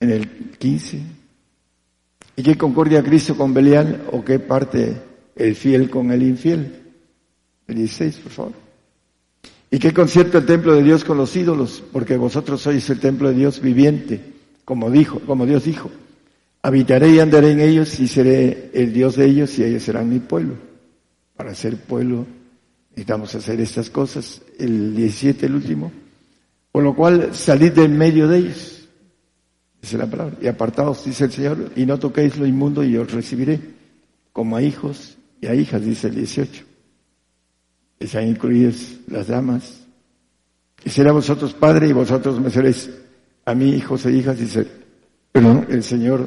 En 0.00 0.10
el 0.10 0.28
15. 0.58 1.00
¿Y 2.36 2.42
qué 2.42 2.58
concordia 2.58 3.02
Cristo 3.02 3.36
con 3.36 3.54
Belial 3.54 4.04
o 4.12 4.24
qué 4.24 4.38
parte 4.38 5.00
el 5.36 5.54
fiel 5.54 5.88
con 5.88 6.10
el 6.10 6.22
infiel? 6.22 6.82
El 7.66 7.76
16, 7.76 8.16
por 8.16 8.32
favor. 8.32 8.52
¿Y 9.70 9.78
qué 9.78 9.94
concierto 9.94 10.38
el 10.38 10.46
templo 10.46 10.74
de 10.74 10.82
Dios 10.82 11.02
con 11.02 11.16
los 11.16 11.34
ídolos? 11.34 11.82
Porque 11.92 12.16
vosotros 12.16 12.60
sois 12.60 12.88
el 12.90 13.00
templo 13.00 13.30
de 13.30 13.36
Dios 13.36 13.60
viviente, 13.60 14.20
como 14.64 14.90
dijo, 14.90 15.20
como 15.20 15.46
Dios 15.46 15.64
dijo. 15.64 15.90
Habitaré 16.62 17.10
y 17.10 17.20
andaré 17.20 17.52
en 17.52 17.60
ellos 17.60 17.98
y 17.98 18.06
seré 18.06 18.70
el 18.74 18.92
Dios 18.92 19.16
de 19.16 19.26
ellos 19.26 19.58
y 19.58 19.64
ellos 19.64 19.82
serán 19.82 20.10
mi 20.10 20.18
pueblo. 20.18 20.73
Para 21.36 21.54
ser 21.54 21.76
pueblo 21.76 22.26
necesitamos 22.90 23.34
hacer 23.34 23.60
estas 23.60 23.90
cosas. 23.90 24.40
El 24.58 24.94
17, 24.94 25.46
el 25.46 25.54
último. 25.56 25.92
Por 26.70 26.82
lo 26.82 26.94
cual 26.94 27.34
salid 27.34 27.72
del 27.72 27.90
medio 27.90 28.28
de 28.28 28.38
ellos. 28.38 28.88
Dice 29.80 29.98
la 29.98 30.06
palabra. 30.06 30.36
Y 30.40 30.46
apartados, 30.46 31.04
dice 31.04 31.24
el 31.24 31.32
Señor, 31.32 31.72
y 31.76 31.86
no 31.86 31.98
toquéis 31.98 32.36
lo 32.36 32.46
inmundo 32.46 32.84
y 32.84 32.96
os 32.96 33.10
recibiré. 33.12 33.60
Como 34.32 34.56
a 34.56 34.62
hijos 34.62 35.16
y 35.40 35.46
a 35.46 35.54
hijas, 35.54 35.84
dice 35.84 36.08
el 36.08 36.16
18. 36.16 36.64
Están 38.00 38.28
incluidas 38.28 38.96
las 39.08 39.28
damas. 39.28 39.84
Y 40.84 40.90
será 40.90 41.12
vosotros 41.12 41.54
padre 41.54 41.88
y 41.88 41.92
vosotros 41.92 42.40
me 42.40 42.50
seréis 42.50 42.90
a 43.44 43.54
mí 43.54 43.70
hijos 43.70 44.06
e 44.06 44.12
hijas, 44.12 44.38
dice 44.38 44.66
el 45.34 45.82
Señor 45.82 46.26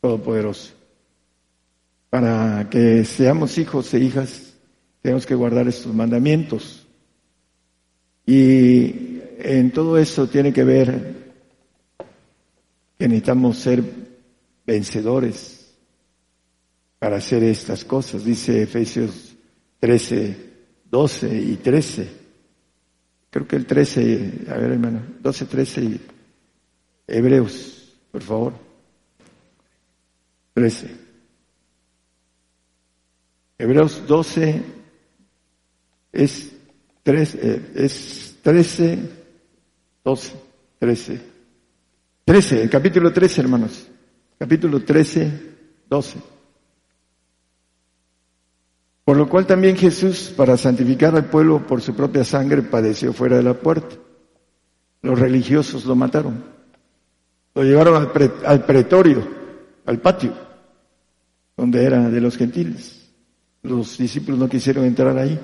Todopoderoso. 0.00 0.79
Para 2.10 2.68
que 2.68 3.04
seamos 3.04 3.56
hijos 3.56 3.94
e 3.94 4.00
hijas, 4.00 4.54
tenemos 5.00 5.26
que 5.26 5.36
guardar 5.36 5.68
estos 5.68 5.94
mandamientos. 5.94 6.86
Y 8.26 9.20
en 9.38 9.70
todo 9.70 9.96
eso 9.96 10.26
tiene 10.26 10.52
que 10.52 10.64
ver 10.64 11.14
que 12.98 13.08
necesitamos 13.08 13.58
ser 13.58 13.82
vencedores 14.66 15.74
para 16.98 17.16
hacer 17.16 17.42
estas 17.44 17.84
cosas. 17.84 18.24
Dice 18.24 18.62
Efesios 18.62 19.36
13, 19.78 20.36
12 20.90 21.38
y 21.38 21.56
13. 21.56 22.08
Creo 23.30 23.46
que 23.46 23.56
el 23.56 23.66
13, 23.66 24.46
a 24.48 24.54
ver 24.54 24.72
hermano, 24.72 25.00
12, 25.20 25.46
13 25.46 25.82
y 25.82 26.00
Hebreos, 27.06 27.94
por 28.10 28.22
favor. 28.22 28.52
13. 30.54 31.09
Hebreos 33.60 34.06
12 34.06 34.62
es, 36.12 36.50
3, 37.02 37.34
eh, 37.34 37.72
es 37.74 38.36
13, 38.40 38.98
12, 40.02 40.34
13. 40.78 41.20
13, 42.24 42.62
el 42.62 42.70
capítulo 42.70 43.12
13, 43.12 43.40
hermanos. 43.42 43.86
Capítulo 44.38 44.82
13, 44.82 45.30
12. 45.90 46.18
Por 49.04 49.18
lo 49.18 49.28
cual 49.28 49.46
también 49.46 49.76
Jesús, 49.76 50.32
para 50.34 50.56
santificar 50.56 51.14
al 51.14 51.26
pueblo 51.26 51.66
por 51.66 51.82
su 51.82 51.94
propia 51.94 52.24
sangre, 52.24 52.62
padeció 52.62 53.12
fuera 53.12 53.36
de 53.36 53.42
la 53.42 53.52
puerta. 53.52 53.94
Los 55.02 55.18
religiosos 55.18 55.84
lo 55.84 55.94
mataron. 55.94 56.42
Lo 57.54 57.62
llevaron 57.62 57.96
al, 57.96 58.32
al 58.46 58.64
pretorio, 58.64 59.22
al 59.84 60.00
patio, 60.00 60.32
donde 61.58 61.84
era 61.84 62.08
de 62.08 62.20
los 62.22 62.38
gentiles. 62.38 62.99
Los 63.62 63.98
discípulos 63.98 64.38
no 64.38 64.48
quisieron 64.48 64.84
entrar 64.84 65.16
ahí 65.18 65.38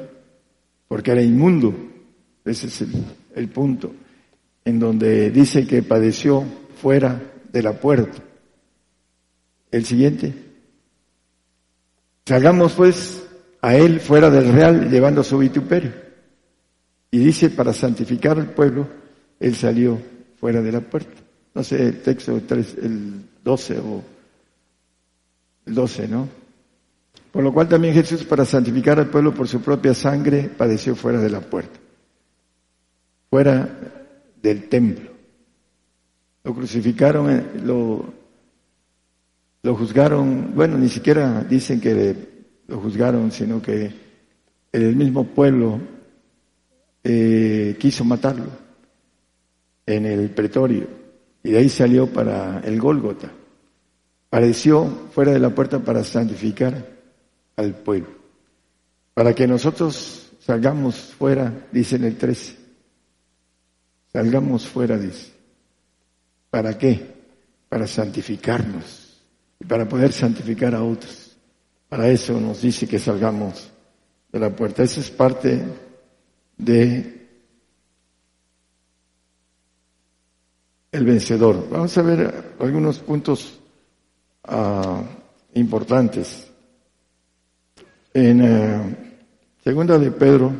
porque 0.88 1.10
era 1.10 1.22
inmundo. 1.22 1.74
Ese 2.44 2.68
es 2.68 2.84
el, 3.34 3.48
punto 3.48 3.92
en 4.64 4.78
donde 4.78 5.30
dice 5.30 5.66
que 5.66 5.82
padeció 5.82 6.44
fuera 6.80 7.20
de 7.52 7.62
la 7.62 7.72
puerta. 7.72 8.22
El 9.70 9.84
siguiente. 9.84 10.34
Salgamos 12.24 12.72
pues 12.72 13.22
a 13.60 13.76
él 13.76 14.00
fuera 14.00 14.30
del 14.30 14.52
real 14.52 14.90
llevando 14.90 15.22
su 15.22 15.38
vituperio. 15.38 15.92
Y 17.10 17.18
dice, 17.18 17.50
para 17.50 17.72
santificar 17.72 18.38
al 18.38 18.50
pueblo, 18.50 18.88
él 19.40 19.54
salió 19.54 19.98
fuera 20.38 20.62
de 20.62 20.72
la 20.72 20.80
puerta. 20.80 21.22
No 21.54 21.64
sé, 21.64 21.82
el 21.82 22.02
texto 22.02 22.36
el 22.36 23.24
12 23.42 23.78
o 23.78 24.02
el 25.66 25.74
12, 25.74 26.08
¿no? 26.08 26.45
Por 27.36 27.44
lo 27.44 27.52
cual 27.52 27.68
también 27.68 27.92
Jesús, 27.92 28.24
para 28.24 28.46
santificar 28.46 28.98
al 28.98 29.10
pueblo 29.10 29.34
por 29.34 29.46
su 29.46 29.60
propia 29.60 29.92
sangre, 29.92 30.48
padeció 30.48 30.96
fuera 30.96 31.20
de 31.20 31.28
la 31.28 31.42
puerta, 31.42 31.78
fuera 33.28 33.68
del 34.40 34.70
templo. 34.70 35.10
Lo 36.44 36.54
crucificaron, 36.54 37.30
eh, 37.30 37.44
lo, 37.62 38.06
lo 39.62 39.76
juzgaron, 39.76 40.54
bueno, 40.54 40.78
ni 40.78 40.88
siquiera 40.88 41.44
dicen 41.44 41.78
que 41.78 42.16
lo 42.68 42.80
juzgaron, 42.80 43.30
sino 43.30 43.60
que 43.60 43.92
el 44.72 44.96
mismo 44.96 45.26
pueblo 45.26 45.78
eh, 47.04 47.76
quiso 47.78 48.02
matarlo 48.06 48.48
en 49.84 50.06
el 50.06 50.30
pretorio 50.30 50.86
y 51.42 51.50
de 51.50 51.58
ahí 51.58 51.68
salió 51.68 52.06
para 52.06 52.60
el 52.60 52.80
Gólgota. 52.80 53.30
Padeció 54.30 54.86
fuera 55.12 55.32
de 55.32 55.38
la 55.38 55.50
puerta 55.50 55.80
para 55.80 56.02
santificar 56.02 56.95
al 57.56 57.74
pueblo. 57.74 58.14
para 59.14 59.34
que 59.34 59.46
nosotros 59.46 60.30
salgamos 60.40 60.96
fuera, 60.96 61.68
dice 61.72 61.96
en 61.96 62.04
el 62.04 62.16
13. 62.18 62.56
Salgamos 64.12 64.66
fuera, 64.66 64.98
dice. 64.98 65.32
¿Para 66.50 66.76
qué? 66.76 67.14
Para 67.68 67.86
santificarnos 67.86 69.22
y 69.58 69.64
para 69.64 69.88
poder 69.88 70.12
santificar 70.12 70.74
a 70.74 70.82
otros. 70.82 71.36
Para 71.88 72.08
eso 72.08 72.38
nos 72.40 72.60
dice 72.60 72.86
que 72.86 72.98
salgamos 72.98 73.70
de 74.30 74.38
la 74.38 74.54
puerta. 74.54 74.82
Esa 74.82 75.00
es 75.00 75.10
parte 75.10 75.64
de 76.56 77.28
el 80.92 81.04
vencedor. 81.04 81.68
Vamos 81.70 81.96
a 81.96 82.02
ver 82.02 82.54
algunos 82.58 82.98
puntos 82.98 83.58
uh, 84.48 85.02
importantes. 85.54 86.45
En 88.18 88.40
uh, 88.40 88.96
segunda 89.62 89.98
de 89.98 90.10
Pedro 90.10 90.50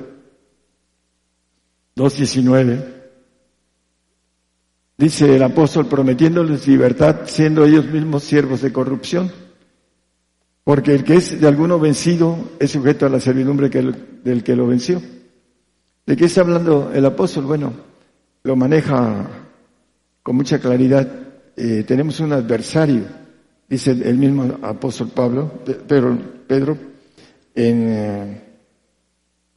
2.19 1.97 2.85
dice 4.99 5.37
el 5.37 5.43
apóstol 5.43 5.87
prometiéndoles 5.87 6.69
libertad 6.69 7.21
siendo 7.25 7.65
ellos 7.65 7.87
mismos 7.87 8.25
siervos 8.25 8.61
de 8.61 8.75
corrupción. 8.75 9.33
Porque 10.65 10.95
el 10.95 11.03
que 11.03 11.15
es 11.15 11.41
de 11.41 11.49
alguno 11.49 11.81
vencido 11.81 12.37
es 12.59 12.73
sujeto 12.73 13.07
a 13.07 13.09
la 13.09 13.21
servidumbre 13.21 13.71
del 13.71 14.45
que 14.45 14.55
lo 14.55 14.67
venció. 14.67 15.01
¿De 16.05 16.15
qué 16.15 16.27
está 16.27 16.43
hablando 16.43 16.93
el 16.93 17.07
apóstol? 17.07 17.45
Bueno, 17.45 17.73
lo 18.43 18.55
maneja 18.55 19.31
con 20.23 20.37
mucha 20.37 20.59
claridad. 20.59 21.09
Eh, 21.57 21.85
tenemos 21.87 22.21
un 22.21 22.35
adversario, 22.35 23.05
dice 23.67 23.93
el 23.93 24.19
mismo 24.19 24.59
apóstol 24.61 25.09
Pablo, 25.09 25.51
Pedro 25.89 26.96
en 27.57 27.89
eh, 27.89 28.41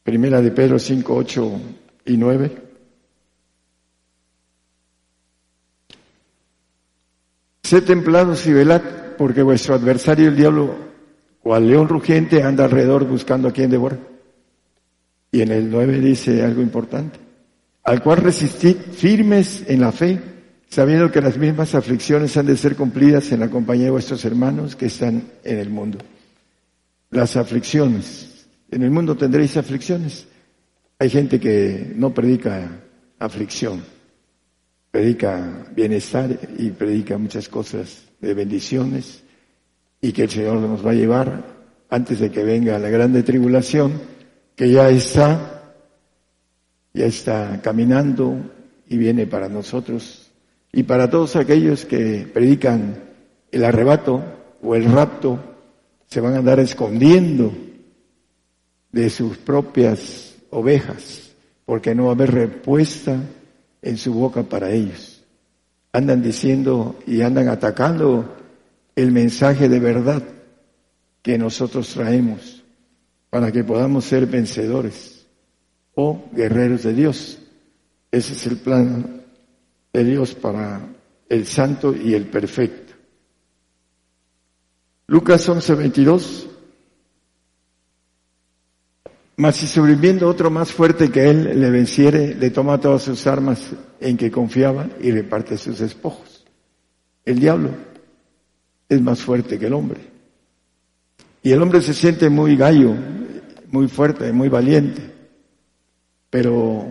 primera 0.02 0.40
de 0.40 0.50
Pedro 0.50 0.78
5, 0.78 1.14
8 1.14 1.60
y 2.06 2.16
9. 2.16 2.56
Sé 7.62 7.82
templados 7.82 8.46
y 8.46 8.52
velad, 8.52 8.82
porque 9.16 9.42
vuestro 9.42 9.74
adversario 9.74 10.28
el 10.28 10.36
diablo 10.36 10.74
cual 11.40 11.68
león 11.68 11.88
rugiente 11.88 12.42
anda 12.42 12.64
alrededor 12.64 13.06
buscando 13.06 13.48
a 13.48 13.52
quien 13.52 13.70
devorar. 13.70 14.00
Y 15.30 15.42
en 15.42 15.52
el 15.52 15.70
9 15.70 16.00
dice 16.00 16.42
algo 16.42 16.62
importante. 16.62 17.18
Al 17.84 18.02
cual 18.02 18.18
resistid 18.18 18.76
firmes 18.76 19.64
en 19.68 19.80
la 19.80 19.92
fe, 19.92 20.20
sabiendo 20.68 21.10
que 21.10 21.20
las 21.20 21.38
mismas 21.38 21.74
aflicciones 21.74 22.36
han 22.36 22.46
de 22.46 22.56
ser 22.56 22.76
cumplidas 22.76 23.30
en 23.30 23.40
la 23.40 23.48
compañía 23.48 23.84
de 23.86 23.90
vuestros 23.92 24.24
hermanos 24.24 24.74
que 24.74 24.86
están 24.86 25.22
en 25.44 25.58
el 25.58 25.70
mundo. 25.70 25.98
Las 27.10 27.36
aflicciones. 27.36 28.46
En 28.70 28.82
el 28.82 28.90
mundo 28.90 29.16
tendréis 29.16 29.56
aflicciones. 29.56 30.26
Hay 30.98 31.10
gente 31.10 31.40
que 31.40 31.92
no 31.96 32.14
predica 32.14 32.82
aflicción, 33.18 33.82
predica 34.90 35.66
bienestar 35.74 36.38
y 36.58 36.70
predica 36.70 37.18
muchas 37.18 37.48
cosas 37.48 38.04
de 38.20 38.34
bendiciones 38.34 39.22
y 40.00 40.12
que 40.12 40.24
el 40.24 40.30
Señor 40.30 40.58
nos 40.58 40.84
va 40.84 40.90
a 40.90 40.94
llevar 40.94 41.44
antes 41.88 42.20
de 42.20 42.30
que 42.30 42.44
venga 42.44 42.78
la 42.78 42.88
grande 42.88 43.22
tribulación, 43.22 44.00
que 44.54 44.70
ya 44.70 44.88
está, 44.88 45.74
ya 46.92 47.06
está 47.06 47.60
caminando 47.62 48.36
y 48.88 48.96
viene 48.96 49.26
para 49.26 49.48
nosotros 49.48 50.30
y 50.72 50.84
para 50.84 51.10
todos 51.10 51.36
aquellos 51.36 51.84
que 51.84 52.28
predican 52.32 53.02
el 53.50 53.64
arrebato 53.64 54.22
o 54.62 54.74
el 54.76 54.84
rapto, 54.84 55.49
se 56.10 56.20
van 56.20 56.34
a 56.34 56.38
andar 56.38 56.58
escondiendo 56.58 57.52
de 58.90 59.10
sus 59.10 59.38
propias 59.38 60.34
ovejas, 60.50 61.30
porque 61.64 61.94
no 61.94 62.04
va 62.04 62.10
a 62.10 62.14
haber 62.14 62.32
respuesta 62.32 63.20
en 63.80 63.96
su 63.96 64.12
boca 64.12 64.42
para 64.42 64.72
ellos. 64.72 65.22
Andan 65.92 66.20
diciendo 66.20 66.98
y 67.06 67.20
andan 67.22 67.48
atacando 67.48 68.36
el 68.96 69.12
mensaje 69.12 69.68
de 69.68 69.78
verdad 69.78 70.22
que 71.22 71.38
nosotros 71.38 71.88
traemos 71.94 72.64
para 73.28 73.52
que 73.52 73.62
podamos 73.62 74.04
ser 74.04 74.26
vencedores 74.26 75.26
o 75.94 76.24
guerreros 76.32 76.82
de 76.82 76.94
Dios. 76.94 77.38
Ese 78.10 78.32
es 78.32 78.46
el 78.46 78.56
plan 78.56 79.22
de 79.92 80.04
Dios 80.04 80.34
para 80.34 80.80
el 81.28 81.46
santo 81.46 81.94
y 81.94 82.14
el 82.14 82.26
perfecto. 82.26 82.89
Lucas 85.10 85.48
11:22. 85.48 86.46
Mas 89.38 89.56
si 89.56 89.66
sobreviviendo 89.66 90.28
otro 90.28 90.52
más 90.52 90.70
fuerte 90.70 91.10
que 91.10 91.28
él 91.28 91.60
le 91.60 91.68
venciere, 91.68 92.36
le 92.36 92.50
toma 92.50 92.78
todas 92.78 93.02
sus 93.02 93.26
armas 93.26 93.60
en 93.98 94.16
que 94.16 94.30
confiaba 94.30 94.88
y 95.00 95.10
reparte 95.10 95.58
sus 95.58 95.80
despojos. 95.80 96.44
El 97.24 97.40
diablo 97.40 97.70
es 98.88 99.02
más 99.02 99.20
fuerte 99.20 99.58
que 99.58 99.66
el 99.66 99.72
hombre. 99.72 99.98
Y 101.42 101.50
el 101.50 101.60
hombre 101.60 101.82
se 101.82 101.92
siente 101.92 102.30
muy 102.30 102.54
gallo, 102.54 102.94
muy 103.72 103.88
fuerte, 103.88 104.30
muy 104.30 104.48
valiente. 104.48 105.02
Pero 106.30 106.86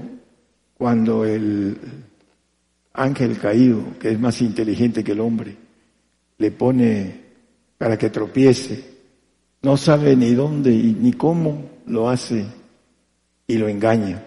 cuando 0.77 1.23
el 1.23 1.77
ángel 2.91 3.37
caído, 3.39 3.97
que 3.97 4.11
es 4.11 4.19
más 4.19 4.41
inteligente 4.41 5.05
que 5.05 5.13
el 5.13 5.21
hombre, 5.21 5.55
le 6.37 6.51
pone 6.51 7.28
para 7.79 7.97
que 7.97 8.11
tropiece, 8.11 8.83
no 9.63 9.75
sabe 9.75 10.15
ni 10.15 10.35
dónde 10.35 10.69
ni 10.69 11.13
cómo 11.13 11.71
lo 11.87 12.09
hace 12.09 12.45
y 13.47 13.57
lo 13.57 13.67
engaña, 13.67 14.23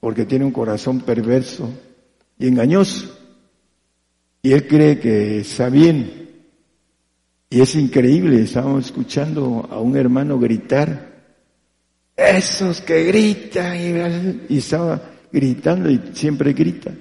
porque 0.00 0.24
tiene 0.24 0.46
un 0.46 0.52
corazón 0.52 1.00
perverso 1.00 1.68
y 2.38 2.48
engañoso. 2.48 3.18
Y 4.40 4.52
él 4.52 4.66
cree 4.66 4.98
que 4.98 5.40
está 5.40 5.68
bien 5.68 6.22
y 7.52 7.60
es 7.60 7.74
increíble, 7.74 8.40
estábamos 8.40 8.86
escuchando 8.86 9.68
a 9.70 9.78
un 9.78 9.94
hermano 9.94 10.38
gritar, 10.38 11.12
esos 12.16 12.80
que 12.80 13.04
gritan, 13.04 14.46
y, 14.48 14.56
estaba 14.56 15.02
gritando 15.30 15.90
y 15.90 16.00
siempre 16.14 16.54
grita, 16.54 16.92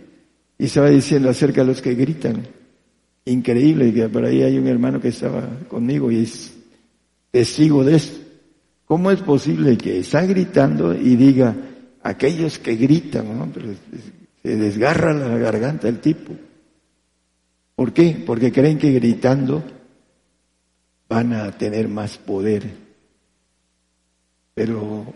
y 0.58 0.66
estaba 0.66 0.90
diciendo 0.90 1.30
acerca 1.30 1.62
de 1.62 1.68
los 1.68 1.82
que 1.82 1.96
gritan. 1.96 2.46
Increíble, 3.26 3.94
que 3.94 4.10
por 4.10 4.26
ahí 4.26 4.42
hay 4.42 4.58
un 4.58 4.68
hermano 4.68 5.00
que 5.00 5.10
estaba 5.10 5.48
conmigo 5.68 6.12
y 6.12 6.24
es 6.24 6.54
testigo 7.30 7.84
de 7.84 7.96
esto. 7.96 8.20
¿Cómo 8.86 9.12
es 9.12 9.22
posible 9.22 9.78
que 9.78 10.00
está 10.00 10.26
gritando 10.26 10.94
y 10.94 11.16
diga, 11.16 11.56
aquellos 12.04 12.60
que 12.60 12.76
gritan, 12.76 13.54
se 14.42 14.56
desgarra 14.58 15.14
la 15.14 15.38
garganta 15.38 15.88
el 15.88 16.00
tipo? 16.00 16.34
¿Por 17.76 17.94
qué? 17.94 18.22
Porque 18.26 18.52
creen 18.52 18.78
que 18.78 18.92
gritando 18.92 19.64
van 21.08 21.34
a 21.34 21.52
tener 21.52 21.88
más 21.88 22.18
poder. 22.18 22.70
Pero 24.54 25.14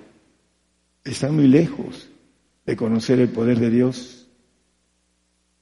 están 1.04 1.36
muy 1.36 1.48
lejos 1.48 2.10
de 2.66 2.76
conocer 2.76 3.20
el 3.20 3.30
poder 3.30 3.60
de 3.60 3.70
Dios 3.70 4.15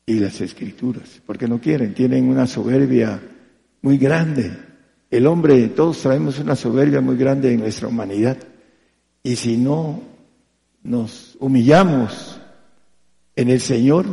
y 0.05 0.19
las 0.19 0.41
escrituras, 0.41 1.21
porque 1.25 1.47
no 1.47 1.59
quieren, 1.61 1.93
tienen 1.93 2.27
una 2.27 2.45
soberbia 2.45 3.21
muy 3.81 3.97
grande. 3.97 4.51
El 5.09 5.27
hombre, 5.27 5.69
todos 5.69 6.01
traemos 6.01 6.39
una 6.39 6.55
soberbia 6.55 7.01
muy 7.01 7.15
grande 7.15 7.53
en 7.53 7.59
nuestra 7.59 7.87
humanidad. 7.87 8.37
Y 9.21 9.35
si 9.35 9.57
no 9.57 10.01
nos 10.83 11.37
humillamos 11.39 12.39
en 13.35 13.49
el 13.49 13.61
Señor, 13.61 14.05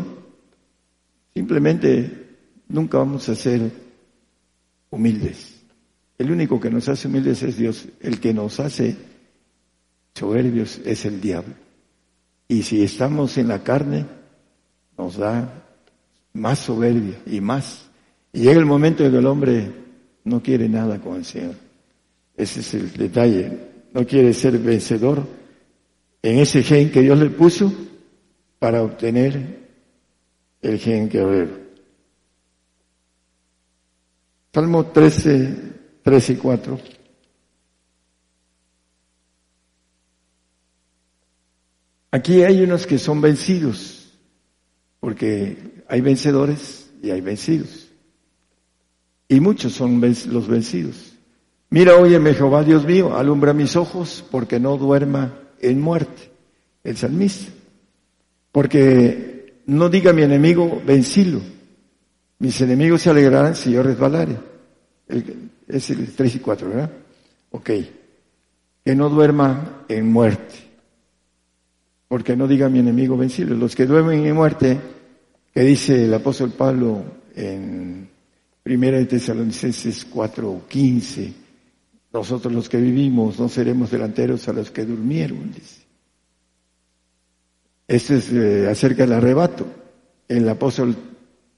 simplemente 1.34 2.28
nunca 2.68 2.98
vamos 2.98 3.28
a 3.28 3.34
ser 3.34 3.70
humildes. 4.90 5.60
El 6.18 6.30
único 6.30 6.60
que 6.60 6.70
nos 6.70 6.88
hace 6.88 7.08
humildes 7.08 7.42
es 7.42 7.56
Dios. 7.56 7.88
El 8.00 8.20
que 8.20 8.34
nos 8.34 8.60
hace 8.60 8.96
soberbios 10.14 10.80
es 10.84 11.04
el 11.06 11.20
diablo. 11.20 11.54
Y 12.46 12.62
si 12.62 12.82
estamos 12.82 13.38
en 13.38 13.48
la 13.48 13.62
carne, 13.62 14.04
nos 14.98 15.16
da 15.16 15.59
más 16.32 16.58
soberbia 16.60 17.20
y 17.26 17.40
más. 17.40 17.88
Y 18.32 18.40
llega 18.42 18.58
el 18.58 18.66
momento 18.66 19.04
en 19.04 19.12
que 19.12 19.18
el 19.18 19.26
hombre 19.26 19.72
no 20.24 20.42
quiere 20.42 20.68
nada 20.68 21.00
con 21.00 21.16
el 21.16 21.24
Señor. 21.24 21.54
Ese 22.36 22.60
es 22.60 22.74
el 22.74 22.92
detalle. 22.92 23.70
No 23.92 24.06
quiere 24.06 24.32
ser 24.32 24.58
vencedor 24.58 25.26
en 26.22 26.38
ese 26.38 26.62
gen 26.62 26.90
que 26.90 27.02
Dios 27.02 27.18
le 27.18 27.30
puso 27.30 27.72
para 28.58 28.82
obtener 28.82 29.60
el 30.62 30.78
gen 30.78 31.08
que 31.08 31.20
Salmo 34.52 34.86
13, 34.86 35.56
3 36.02 36.30
y 36.30 36.36
4. 36.36 36.80
Aquí 42.12 42.42
hay 42.42 42.60
unos 42.62 42.86
que 42.86 42.98
son 42.98 43.20
vencidos, 43.20 43.99
porque 45.00 45.82
hay 45.88 46.00
vencedores 46.02 46.90
y 47.02 47.10
hay 47.10 47.20
vencidos. 47.20 47.88
Y 49.28 49.40
muchos 49.40 49.72
son 49.72 50.00
los 50.00 50.48
vencidos. 50.48 51.14
Mira, 51.70 51.96
óyeme 51.96 52.34
Jehová, 52.34 52.64
Dios 52.64 52.84
mío, 52.84 53.16
alumbra 53.16 53.52
mis 53.52 53.76
ojos 53.76 54.24
porque 54.30 54.60
no 54.60 54.76
duerma 54.76 55.34
en 55.60 55.80
muerte. 55.80 56.30
El 56.82 56.96
salmista. 56.96 57.52
Porque 58.52 59.62
no 59.66 59.88
diga 59.88 60.12
mi 60.12 60.22
enemigo, 60.22 60.82
vencilo. 60.84 61.40
Mis 62.38 62.60
enemigos 62.60 63.02
se 63.02 63.10
alegrarán 63.10 63.54
si 63.54 63.70
yo 63.70 63.82
resbalare. 63.82 64.36
es 65.68 65.90
el 65.90 66.12
3 66.12 66.34
y 66.34 66.38
4, 66.40 66.68
¿verdad? 66.68 66.90
Ok. 67.50 67.70
Que 68.84 68.94
no 68.96 69.08
duerma 69.08 69.84
en 69.88 70.10
muerte. 70.10 70.69
Porque 72.10 72.34
no 72.34 72.48
diga 72.48 72.68
mi 72.68 72.80
enemigo, 72.80 73.16
vencilo. 73.16 73.54
Los 73.54 73.76
que 73.76 73.86
duermen 73.86 74.26
en 74.26 74.34
muerte, 74.34 74.80
que 75.54 75.60
dice 75.60 76.06
el 76.06 76.12
apóstol 76.12 76.50
Pablo 76.50 77.04
en 77.36 78.08
Primera 78.64 78.98
de 78.98 79.06
Tesalonicenses 79.06 80.06
4, 80.06 80.62
15, 80.68 81.32
nosotros 82.12 82.52
los 82.52 82.68
que 82.68 82.78
vivimos 82.78 83.38
no 83.38 83.48
seremos 83.48 83.92
delanteros 83.92 84.48
a 84.48 84.52
los 84.52 84.72
que 84.72 84.84
durmieron, 84.84 85.52
dice. 85.52 85.82
Este 87.86 88.16
es 88.16 88.32
eh, 88.32 88.68
acerca 88.68 89.04
del 89.04 89.12
arrebato. 89.12 89.68
El 90.26 90.48
apóstol 90.48 90.96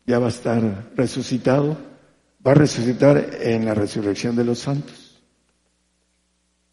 ya 0.07 0.19
va 0.19 0.27
a 0.27 0.29
estar 0.37 0.91
resucitado, 0.95 1.79
va 2.47 2.51
a 2.51 2.57
resucitar 2.57 3.39
en 3.41 3.65
la 3.65 3.73
resurrección 3.73 4.37
de 4.37 4.45
los 4.45 4.59
santos. 4.59 5.19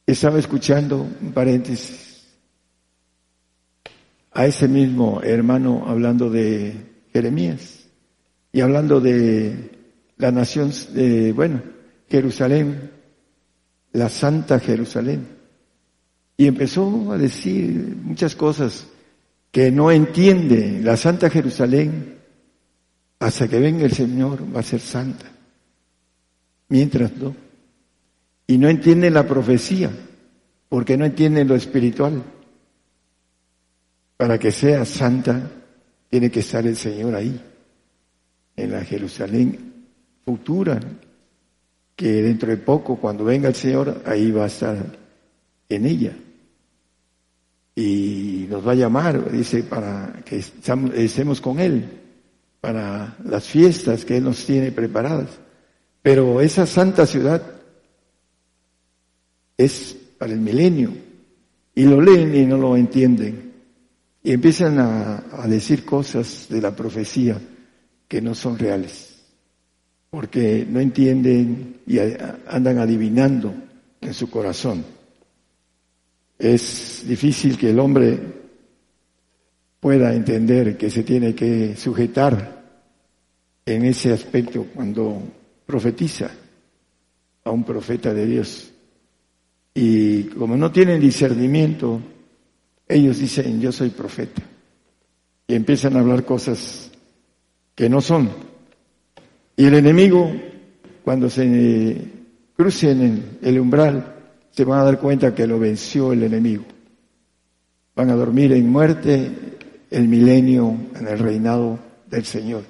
Estaba 0.05 0.37
escuchando, 0.37 1.07
un 1.21 1.31
paréntesis, 1.31 2.08
a 4.39 4.45
ese 4.45 4.69
mismo 4.69 5.19
hermano 5.21 5.83
hablando 5.85 6.29
de 6.29 6.73
Jeremías 7.11 7.89
y 8.53 8.61
hablando 8.61 9.01
de 9.01 9.71
la 10.15 10.31
nación 10.31 10.71
de, 10.93 11.33
bueno, 11.33 11.61
Jerusalén, 12.07 12.89
la 13.91 14.07
Santa 14.07 14.61
Jerusalén. 14.61 15.27
Y 16.37 16.47
empezó 16.47 17.11
a 17.11 17.17
decir 17.17 17.97
muchas 18.01 18.37
cosas 18.37 18.87
que 19.51 19.71
no 19.71 19.91
entiende 19.91 20.79
la 20.81 20.95
Santa 20.95 21.29
Jerusalén 21.29 22.19
hasta 23.19 23.49
que 23.49 23.59
venga 23.59 23.83
el 23.83 23.91
Señor 23.91 24.55
va 24.55 24.61
a 24.61 24.63
ser 24.63 24.79
santa. 24.79 25.29
Mientras 26.69 27.11
no. 27.17 27.35
Y 28.47 28.57
no 28.57 28.69
entiende 28.69 29.11
la 29.11 29.27
profecía, 29.27 29.91
porque 30.69 30.95
no 30.95 31.03
entiende 31.03 31.43
lo 31.43 31.55
espiritual. 31.55 32.23
Para 34.19 34.37
que 34.37 34.51
sea 34.51 34.83
santa, 34.83 35.49
tiene 36.09 36.29
que 36.29 36.41
estar 36.41 36.67
el 36.67 36.75
Señor 36.75 37.15
ahí, 37.15 37.39
en 38.53 38.69
la 38.69 38.83
Jerusalén 38.83 39.85
futura, 40.25 40.77
que 41.95 42.21
dentro 42.21 42.49
de 42.49 42.57
poco, 42.57 42.97
cuando 42.97 43.23
venga 43.23 43.47
el 43.47 43.55
Señor, 43.55 44.01
ahí 44.05 44.29
va 44.29 44.43
a 44.43 44.47
estar 44.47 44.75
en 45.69 45.85
ella. 45.85 46.17
Y 47.75 48.45
nos 48.49 48.67
va 48.67 48.73
a 48.73 48.75
llamar, 48.75 49.31
dice, 49.31 49.63
para 49.63 50.21
que 50.25 50.43
estemos 50.95 51.39
con 51.39 51.61
Él, 51.61 51.85
para 52.59 53.15
las 53.23 53.47
fiestas 53.47 54.03
que 54.03 54.17
Él 54.17 54.25
nos 54.25 54.45
tiene 54.45 54.73
preparadas. 54.73 55.29
Pero 56.01 56.41
esa 56.41 56.65
santa 56.65 57.05
ciudad 57.05 57.41
es 59.55 59.95
para 60.17 60.33
el 60.33 60.41
milenio. 60.41 60.91
Y 61.73 61.85
lo 61.85 62.01
leen 62.01 62.35
y 62.35 62.45
no 62.45 62.57
lo 62.57 62.75
entienden. 62.75 63.48
Y 64.23 64.33
empiezan 64.33 64.77
a, 64.79 65.47
decir 65.47 65.85
cosas 65.85 66.47
de 66.49 66.61
la 66.61 66.75
profecía 66.75 67.39
que 68.07 68.21
no 68.21 68.35
son 68.35 68.57
reales 68.57 69.15
porque 70.09 70.65
no 70.67 70.79
entienden 70.79 71.81
y 71.85 71.99
andan 71.99 72.79
adivinando 72.79 73.53
en 74.01 74.13
su 74.13 74.29
corazón. 74.29 74.83
Es 76.37 77.03
difícil 77.07 77.57
que 77.57 77.69
el 77.69 77.79
hombre 77.79 78.19
pueda 79.79 80.13
entender 80.13 80.77
que 80.77 80.89
se 80.89 81.03
tiene 81.03 81.35
que 81.35 81.75
sujetar 81.75 82.59
en 83.65 83.85
ese 83.85 84.11
aspecto 84.11 84.65
cuando 84.73 85.21
profetiza 85.65 86.31
a 87.43 87.51
un 87.51 87.63
profeta 87.63 88.13
de 88.13 88.25
Dios. 88.25 88.71
Y 89.73 90.23
como 90.23 90.57
no 90.57 90.71
tienen 90.71 90.99
discernimiento, 90.99 92.01
ellos 92.89 93.19
dicen, 93.19 93.61
yo 93.61 93.71
soy 93.71 93.91
profeta. 93.91 94.41
Y 95.47 95.53
empiezan 95.53 95.95
a 95.95 95.99
hablar 95.99 96.25
cosas 96.25 96.91
que 97.75 97.87
no 97.87 98.01
son. 98.01 98.29
Y 99.55 99.65
el 99.65 99.75
enemigo, 99.75 100.31
cuando 101.03 101.29
se 101.29 101.97
crucen 102.57 103.01
en 103.01 103.37
el 103.41 103.59
umbral, 103.59 104.15
se 104.49 104.65
van 104.65 104.79
a 104.79 104.83
dar 104.83 104.99
cuenta 104.99 105.35
que 105.35 105.45
lo 105.45 105.59
venció 105.59 106.11
el 106.11 106.23
enemigo. 106.23 106.65
Van 107.95 108.09
a 108.09 108.15
dormir 108.15 108.53
en 108.53 108.69
muerte 108.69 109.31
el 109.91 110.07
milenio 110.07 110.75
en 110.95 111.07
el 111.07 111.19
reinado 111.19 111.79
del 112.09 112.25
Señor. 112.25 112.63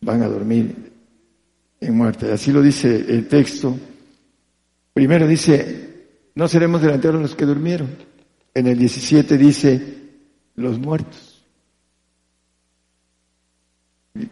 Van 0.00 0.22
a 0.22 0.28
dormir 0.28 0.74
en 1.80 1.96
muerte. 1.96 2.32
Así 2.32 2.50
lo 2.52 2.62
dice 2.62 2.96
el 2.96 3.28
texto. 3.28 3.76
Primero 4.92 5.26
dice, 5.26 6.06
no 6.34 6.48
seremos 6.48 6.82
delanteros 6.82 7.22
los 7.22 7.34
que 7.34 7.44
durmieron. 7.44 7.88
En 8.58 8.66
el 8.66 8.76
17 8.76 9.38
dice, 9.38 9.96
los 10.56 10.78
muertos 10.78 11.28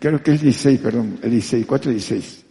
creo 0.00 0.20
que 0.20 0.32
es 0.32 0.40
16, 0.40 0.80
perdón, 0.80 1.18
el 1.22 1.30
16, 1.30 1.64
4 1.64 1.90
16. 1.92 2.44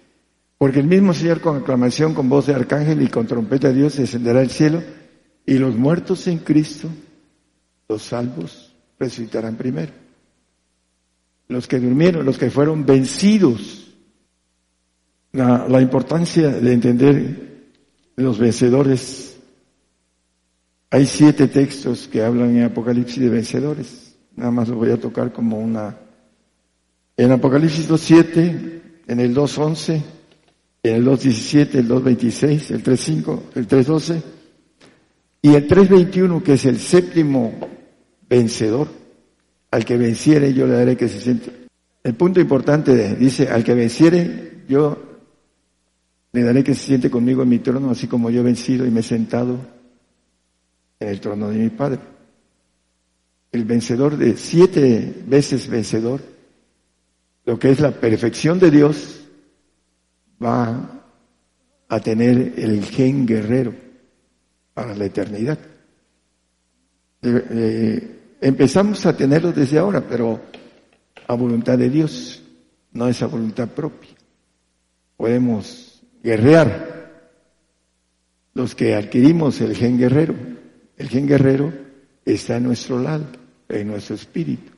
Porque 0.57 0.79
el 0.79 0.87
mismo 0.87 1.13
Señor 1.13 1.41
con 1.41 1.57
aclamación, 1.57 2.13
con 2.13 2.29
voz 2.29 2.45
de 2.47 2.53
arcángel 2.53 3.01
y 3.01 3.07
con 3.07 3.27
trompeta 3.27 3.67
de 3.67 3.73
Dios 3.73 3.97
descenderá 3.97 4.39
al 4.39 4.49
cielo 4.49 4.81
y 5.45 5.57
los 5.57 5.75
muertos 5.75 6.27
en 6.27 6.39
Cristo, 6.39 6.89
los 7.89 8.03
salvos, 8.03 8.73
resucitarán 8.97 9.57
primero. 9.57 9.91
Los 11.49 11.67
que 11.67 11.79
durmieron, 11.79 12.25
los 12.25 12.37
que 12.37 12.49
fueron 12.49 12.85
vencidos. 12.85 13.93
La 15.33 15.81
importancia 15.81 16.49
de 16.49 16.71
entender 16.71 17.67
los 18.15 18.39
vencedores. 18.39 19.34
Hay 20.95 21.07
siete 21.07 21.49
textos 21.49 22.07
que 22.07 22.23
hablan 22.23 22.55
en 22.55 22.63
Apocalipsis 22.63 23.21
de 23.21 23.27
vencedores. 23.27 24.15
Nada 24.33 24.49
más 24.49 24.69
lo 24.69 24.77
voy 24.77 24.91
a 24.91 24.97
tocar 24.97 25.33
como 25.33 25.59
una 25.59 25.97
en 27.17 27.31
Apocalipsis 27.33 27.89
2.7, 27.89 28.81
en 29.05 29.19
el 29.19 29.35
2.11, 29.35 30.01
en 30.83 30.95
el 30.95 31.05
2.17, 31.05 31.75
el 31.75 31.89
2.26, 31.89 32.71
el 32.71 32.81
3.5, 32.81 33.39
el 33.55 33.67
3.12 33.67 34.21
y 35.41 35.53
el 35.55 35.67
3.21 35.67 36.41
que 36.41 36.53
es 36.53 36.63
el 36.63 36.79
séptimo 36.79 37.51
vencedor. 38.29 38.87
Al 39.71 39.83
que 39.83 39.97
venciere 39.97 40.53
yo 40.53 40.65
le 40.65 40.75
daré 40.75 40.95
que 40.95 41.09
se 41.09 41.19
siente. 41.19 41.51
El 42.05 42.13
punto 42.13 42.39
importante 42.39 43.15
dice, 43.15 43.49
al 43.49 43.65
que 43.65 43.73
venciere 43.73 44.63
yo 44.69 44.97
le 46.31 46.41
daré 46.41 46.63
que 46.63 46.73
se 46.73 46.85
siente 46.85 47.09
conmigo 47.11 47.43
en 47.43 47.49
mi 47.49 47.59
trono, 47.59 47.91
así 47.91 48.07
como 48.07 48.29
yo 48.29 48.39
he 48.39 48.43
vencido 48.43 48.85
y 48.85 48.91
me 48.91 49.01
he 49.01 49.03
sentado 49.03 49.74
en 50.99 51.07
el 51.07 51.19
trono 51.19 51.49
de 51.49 51.57
mi 51.57 51.69
Padre. 51.69 51.99
El 53.51 53.65
vencedor 53.65 54.17
de 54.17 54.35
siete 54.37 55.23
veces 55.27 55.67
vencedor 55.67 56.35
lo 57.45 57.59
que 57.59 57.69
es 57.69 57.79
la 57.79 57.91
perfección 57.91 58.59
de 58.59 58.71
Dios, 58.71 59.21
va 60.43 61.03
a 61.87 61.99
tener 61.99 62.53
el 62.57 62.83
gen 62.83 63.25
guerrero 63.25 63.73
para 64.73 64.95
la 64.95 65.05
eternidad. 65.05 65.59
Eh, 67.21 67.45
eh, 67.49 68.19
empezamos 68.41 69.05
a 69.05 69.15
tenerlo 69.15 69.51
desde 69.51 69.77
ahora, 69.77 70.01
pero 70.01 70.41
a 71.27 71.33
voluntad 71.35 71.77
de 71.77 71.89
Dios, 71.89 72.41
no 72.93 73.07
es 73.07 73.21
a 73.21 73.27
voluntad 73.27 73.69
propia. 73.69 74.11
Podemos 75.15 76.01
guerrear 76.23 76.95
los 78.53 78.73
que 78.73 78.95
adquirimos 78.95 79.61
el 79.61 79.75
gen 79.75 79.97
guerrero. 79.97 80.33
El 80.97 81.09
gen 81.09 81.27
guerrero 81.27 81.73
está 82.23 82.57
en 82.57 82.63
nuestro 82.63 82.99
lado, 82.99 83.25
en 83.69 83.87
nuestro 83.87 84.15
espíritu. 84.15 84.71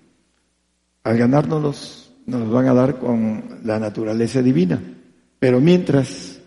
Al 1.04 1.18
ganárnoslos 1.18 2.12
nos 2.26 2.50
van 2.52 2.68
a 2.68 2.74
dar 2.74 3.00
con 3.00 3.60
la 3.64 3.80
naturaleza 3.80 4.42
divina. 4.42 4.82
Pero 5.40 5.62
mientras 5.62 6.40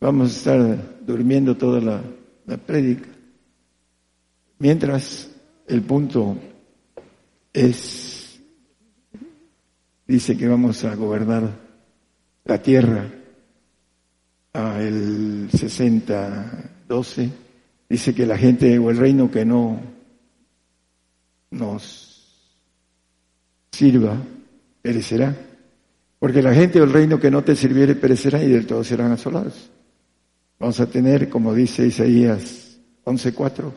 vamos 0.00 0.30
a 0.30 0.36
estar 0.36 1.04
durmiendo 1.06 1.56
toda 1.56 1.80
la, 1.80 2.02
la 2.46 2.56
prédica, 2.56 3.08
mientras 4.58 5.30
el 5.66 5.82
punto 5.82 6.36
es, 7.52 8.40
dice 10.06 10.36
que 10.36 10.48
vamos 10.48 10.84
a 10.84 10.94
gobernar 10.94 11.48
la 12.44 12.60
tierra 12.60 13.08
a 14.52 14.80
el 14.82 15.48
60-12, 15.50 17.30
dice 17.88 18.14
que 18.14 18.26
la 18.26 18.36
gente 18.36 18.78
o 18.78 18.90
el 18.90 18.96
reino 18.96 19.30
que 19.30 19.44
no 19.44 19.80
nos 21.50 22.06
sirva 23.72 24.16
perecerá. 24.82 25.34
Porque 26.18 26.42
la 26.42 26.54
gente 26.54 26.80
del 26.80 26.92
reino 26.92 27.20
que 27.20 27.30
no 27.30 27.44
te 27.44 27.54
sirviere 27.54 27.94
perecerá 27.94 28.42
y 28.42 28.48
del 28.48 28.66
todo 28.66 28.82
serán 28.82 29.12
asolados. 29.12 29.70
Vamos 30.58 30.80
a 30.80 30.86
tener, 30.86 31.28
como 31.28 31.54
dice 31.54 31.86
Isaías 31.86 32.78
11:4, 33.04 33.72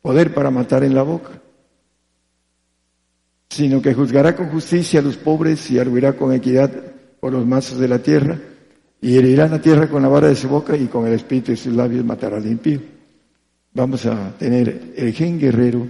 poder 0.00 0.32
para 0.32 0.50
matar 0.50 0.82
en 0.84 0.94
la 0.94 1.02
boca, 1.02 1.42
sino 3.50 3.82
que 3.82 3.92
juzgará 3.92 4.34
con 4.34 4.48
justicia 4.48 5.00
a 5.00 5.02
los 5.02 5.16
pobres 5.16 5.70
y 5.70 5.78
arguirá 5.78 6.14
con 6.14 6.32
equidad 6.32 6.70
por 7.20 7.32
los 7.32 7.46
mazos 7.46 7.78
de 7.78 7.88
la 7.88 7.98
tierra, 7.98 8.38
y 9.00 9.18
herirá 9.18 9.46
la 9.46 9.60
tierra 9.60 9.88
con 9.88 10.02
la 10.02 10.08
vara 10.08 10.28
de 10.28 10.36
su 10.36 10.48
boca 10.48 10.76
y 10.76 10.86
con 10.86 11.06
el 11.06 11.12
espíritu 11.12 11.52
de 11.52 11.56
sus 11.56 11.74
labios 11.74 12.04
matará 12.04 12.38
al 12.38 12.46
impío. 12.46 12.95
Vamos 13.76 14.06
a 14.06 14.34
tener 14.38 14.94
el 14.96 15.12
gen 15.12 15.38
guerrero 15.38 15.86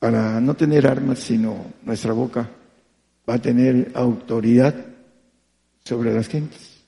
para 0.00 0.40
no 0.40 0.56
tener 0.56 0.84
armas, 0.88 1.20
sino 1.20 1.64
nuestra 1.84 2.12
boca 2.12 2.50
va 3.30 3.34
a 3.34 3.38
tener 3.40 3.92
autoridad 3.94 4.74
sobre 5.84 6.12
las 6.12 6.26
gentes. 6.26 6.82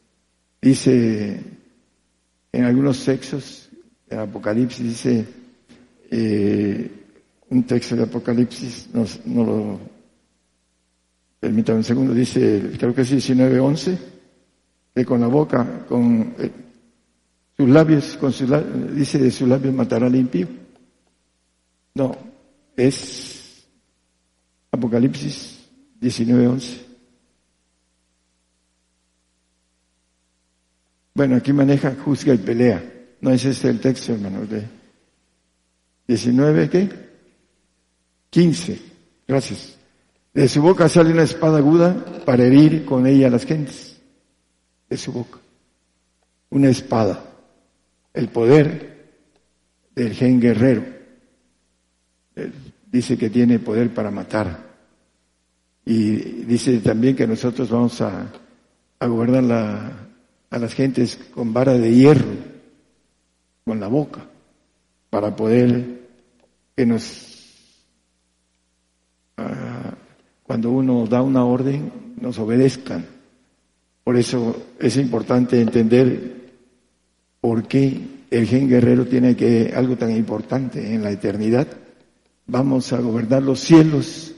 Dice 0.60 1.40
en 2.50 2.64
algunos 2.64 3.04
textos, 3.04 3.68
en 4.10 4.18
Apocalipsis 4.18 4.84
dice, 4.84 5.24
eh, 6.10 6.90
un 7.48 7.62
texto 7.62 7.94
de 7.94 8.02
Apocalipsis, 8.02 8.88
no, 8.92 9.44
lo, 9.44 9.80
permítame 11.38 11.78
un 11.78 11.84
segundo, 11.84 12.12
dice, 12.12 12.72
creo 12.76 12.92
que 12.92 13.02
es 13.02 13.12
19.11, 13.12 13.96
que 14.92 15.04
con 15.04 15.20
la 15.20 15.28
boca, 15.28 15.86
con 15.86 16.34
eh, 16.36 16.50
sus 17.58 17.68
labios, 17.68 18.16
con 18.18 18.32
sus 18.32 18.48
dice 18.94 19.18
de 19.18 19.30
sus 19.32 19.48
labios 19.48 19.74
matará 19.74 20.06
al 20.06 20.14
impío. 20.14 20.46
No, 21.94 22.16
es 22.76 23.66
Apocalipsis 24.70 25.58
19.11. 26.00 26.78
Bueno, 31.14 31.34
aquí 31.34 31.52
maneja, 31.52 31.96
juzga 32.04 32.32
y 32.32 32.38
pelea. 32.38 32.80
No 33.20 33.32
es 33.32 33.44
este 33.44 33.68
el 33.68 33.80
texto, 33.80 34.12
hermano. 34.12 34.46
De 34.46 34.64
19, 36.06 36.70
¿qué? 36.70 36.88
15. 38.30 38.80
Gracias. 39.26 39.76
De 40.32 40.46
su 40.46 40.62
boca 40.62 40.88
sale 40.88 41.10
una 41.10 41.24
espada 41.24 41.58
aguda 41.58 42.22
para 42.24 42.44
herir 42.44 42.84
con 42.84 43.04
ella 43.08 43.26
a 43.26 43.30
las 43.30 43.44
gentes. 43.44 43.96
De 44.88 44.96
su 44.96 45.10
boca. 45.10 45.40
Una 46.50 46.68
espada. 46.68 47.27
El 48.18 48.30
poder 48.30 49.12
del 49.94 50.12
gen 50.12 50.40
guerrero. 50.40 50.82
Dice 52.90 53.16
que 53.16 53.30
tiene 53.30 53.60
poder 53.60 53.94
para 53.94 54.10
matar. 54.10 54.58
Y 55.84 56.16
dice 56.42 56.80
también 56.80 57.14
que 57.14 57.28
nosotros 57.28 57.70
vamos 57.70 58.00
a, 58.00 58.26
a 58.98 59.06
gobernar 59.06 59.44
la, 59.44 59.92
a 60.50 60.58
las 60.58 60.74
gentes 60.74 61.16
con 61.32 61.52
vara 61.52 61.74
de 61.74 61.94
hierro, 61.94 62.26
con 63.64 63.78
la 63.78 63.86
boca, 63.86 64.26
para 65.10 65.36
poder 65.36 66.08
que 66.74 66.86
nos, 66.86 67.54
ah, 69.36 69.94
cuando 70.42 70.72
uno 70.72 71.06
da 71.06 71.22
una 71.22 71.44
orden, 71.44 72.16
nos 72.20 72.36
obedezcan. 72.40 73.06
Por 74.02 74.16
eso 74.16 74.70
es 74.80 74.96
importante 74.96 75.60
entender 75.60 76.37
por 77.40 77.66
qué 77.66 78.00
el 78.30 78.46
gen 78.46 78.68
guerrero 78.68 79.06
tiene 79.06 79.36
que 79.36 79.72
algo 79.74 79.96
tan 79.96 80.14
importante 80.14 80.94
en 80.94 81.02
la 81.02 81.10
eternidad. 81.10 81.66
Vamos 82.46 82.92
a 82.92 83.00
gobernar 83.00 83.42
los 83.42 83.60
cielos 83.60 84.34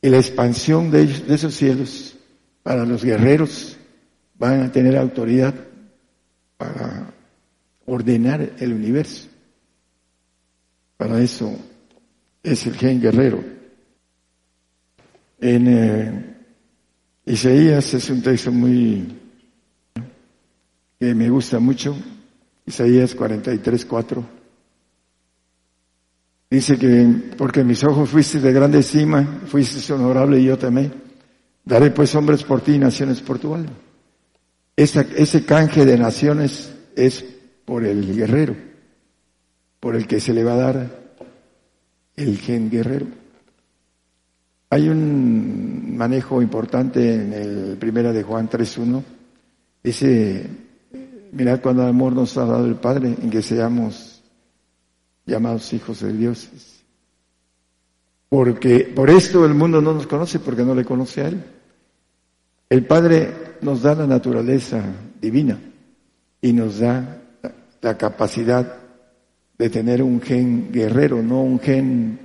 y 0.00 0.08
la 0.08 0.18
expansión 0.18 0.90
de, 0.90 1.06
de 1.06 1.34
esos 1.34 1.54
cielos 1.54 2.16
para 2.62 2.84
los 2.84 3.04
guerreros 3.04 3.76
van 4.38 4.62
a 4.62 4.72
tener 4.72 4.96
autoridad 4.96 5.54
para 6.56 7.12
ordenar 7.86 8.52
el 8.58 8.72
universo. 8.72 9.28
Para 10.96 11.20
eso 11.20 11.56
es 12.42 12.66
el 12.66 12.76
gen 12.76 13.00
guerrero. 13.00 13.42
En 15.40 15.66
eh, 15.66 16.36
Isaías 17.26 17.94
es 17.94 18.10
un 18.10 18.22
texto 18.22 18.52
muy 18.52 19.21
que 21.02 21.16
me 21.16 21.28
gusta 21.28 21.58
mucho, 21.58 21.96
Isaías 22.64 23.16
43, 23.16 23.86
4. 23.86 24.24
Dice 26.48 26.78
que 26.78 27.34
porque 27.36 27.64
mis 27.64 27.82
ojos 27.82 28.08
fuiste 28.08 28.38
de 28.38 28.52
grande 28.52 28.78
estima, 28.78 29.40
fuiste 29.46 29.92
honorable 29.92 30.38
y 30.38 30.44
yo 30.44 30.56
también. 30.56 30.92
Daré 31.64 31.90
pues 31.90 32.14
hombres 32.14 32.44
por 32.44 32.60
ti 32.60 32.74
y 32.74 32.78
naciones 32.78 33.20
por 33.20 33.40
tu 33.40 33.52
alma 33.52 33.72
ese 34.76 35.44
canje 35.44 35.84
de 35.84 35.98
naciones 35.98 36.72
es 36.96 37.24
por 37.64 37.84
el 37.84 38.14
guerrero, 38.14 38.56
por 39.80 39.96
el 39.96 40.06
que 40.06 40.20
se 40.20 40.32
le 40.32 40.44
va 40.44 40.54
a 40.54 40.72
dar 40.72 41.16
el 42.16 42.38
gen 42.38 42.70
guerrero. 42.70 43.06
Hay 44.70 44.88
un 44.88 45.96
manejo 45.96 46.40
importante 46.40 47.14
en 47.14 47.32
el 47.32 47.76
primera 47.76 48.12
de 48.12 48.22
Juan 48.22 48.48
3.1. 48.48 49.02
Dice, 49.82 50.46
mirad 51.32 51.60
cuando 51.60 51.82
amor 51.82 52.12
nos 52.12 52.36
ha 52.36 52.44
dado 52.44 52.66
el 52.66 52.76
Padre 52.76 53.16
en 53.20 53.30
que 53.30 53.42
seamos 53.42 54.22
llamados 55.26 55.72
hijos 55.72 56.00
de 56.00 56.12
Dios. 56.12 56.48
Porque 58.28 58.80
por 58.94 59.10
esto 59.10 59.44
el 59.44 59.54
mundo 59.54 59.80
no 59.80 59.92
nos 59.92 60.06
conoce, 60.06 60.38
porque 60.38 60.62
no 60.62 60.74
le 60.74 60.84
conoce 60.84 61.22
a 61.22 61.28
Él. 61.28 61.42
El 62.70 62.86
Padre 62.86 63.56
nos 63.60 63.82
da 63.82 63.94
la 63.94 64.06
naturaleza 64.06 64.82
divina 65.20 65.58
y 66.40 66.52
nos 66.52 66.78
da 66.78 67.22
la 67.80 67.98
capacidad 67.98 68.76
de 69.58 69.70
tener 69.70 70.02
un 70.02 70.20
gen 70.20 70.72
guerrero, 70.72 71.22
no 71.22 71.42
un 71.42 71.60
gen 71.60 72.18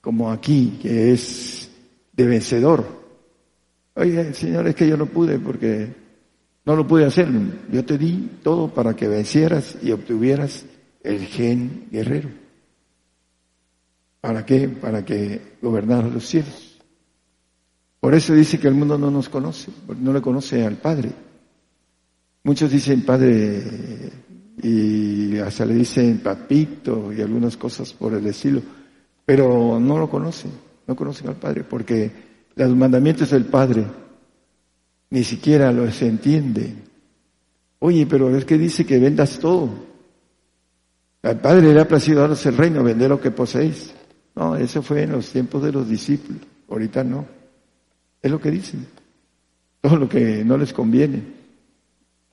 como 0.00 0.30
aquí, 0.30 0.78
que 0.82 1.12
es 1.12 1.70
de 2.12 2.26
vencedor. 2.26 2.84
Oye, 3.94 4.34
Señor, 4.34 4.66
es 4.68 4.74
que 4.74 4.88
yo 4.88 4.96
no 4.96 5.06
pude 5.06 5.38
porque 5.38 5.99
no 6.70 6.76
lo 6.76 6.86
pude 6.86 7.04
hacer. 7.04 7.28
Yo 7.72 7.84
te 7.84 7.98
di 7.98 8.30
todo 8.44 8.72
para 8.72 8.94
que 8.94 9.08
vencieras 9.08 9.76
y 9.82 9.90
obtuvieras 9.90 10.64
el 11.02 11.26
gen 11.26 11.88
guerrero. 11.90 12.28
¿Para 14.20 14.46
qué? 14.46 14.68
Para 14.68 15.04
que 15.04 15.56
gobernaras 15.60 16.12
los 16.12 16.24
cielos. 16.24 16.78
Por 17.98 18.14
eso 18.14 18.34
dice 18.34 18.60
que 18.60 18.68
el 18.68 18.74
mundo 18.74 18.96
no 18.96 19.10
nos 19.10 19.28
conoce, 19.28 19.72
no 19.98 20.12
le 20.12 20.22
conoce 20.22 20.64
al 20.64 20.76
Padre. 20.76 21.10
Muchos 22.44 22.70
dicen 22.70 23.04
Padre 23.04 23.64
y 24.62 25.38
hasta 25.38 25.64
le 25.64 25.74
dicen 25.74 26.20
papito 26.20 27.12
y 27.12 27.20
algunas 27.20 27.56
cosas 27.56 27.92
por 27.92 28.14
el 28.14 28.24
estilo, 28.26 28.62
pero 29.26 29.80
no 29.80 29.98
lo 29.98 30.08
conocen, 30.08 30.52
no 30.86 30.94
conocen 30.94 31.30
al 31.30 31.36
Padre, 31.36 31.64
porque 31.64 32.12
los 32.54 32.76
mandamientos 32.76 33.30
del 33.30 33.46
Padre 33.46 33.84
ni 35.10 35.24
siquiera 35.24 35.72
los 35.72 36.00
entienden. 36.02 36.82
Oye, 37.80 38.06
pero 38.06 38.34
es 38.36 38.44
que 38.44 38.58
dice 38.58 38.86
que 38.86 38.98
vendas 38.98 39.38
todo. 39.38 39.70
Al 41.22 41.40
Padre 41.40 41.74
le 41.74 41.80
ha 41.80 41.88
placido 41.88 42.20
daros 42.20 42.44
el 42.46 42.56
reino, 42.56 42.82
vender 42.82 43.10
lo 43.10 43.20
que 43.20 43.30
poseéis. 43.30 43.92
No, 44.34 44.56
eso 44.56 44.82
fue 44.82 45.02
en 45.02 45.12
los 45.12 45.30
tiempos 45.30 45.62
de 45.62 45.72
los 45.72 45.88
discípulos, 45.88 46.42
ahorita 46.68 47.04
no. 47.04 47.26
Es 48.22 48.30
lo 48.30 48.40
que 48.40 48.50
dicen. 48.50 48.86
Todo 49.80 49.96
lo 49.96 50.08
que 50.08 50.44
no 50.44 50.56
les 50.56 50.72
conviene. 50.72 51.22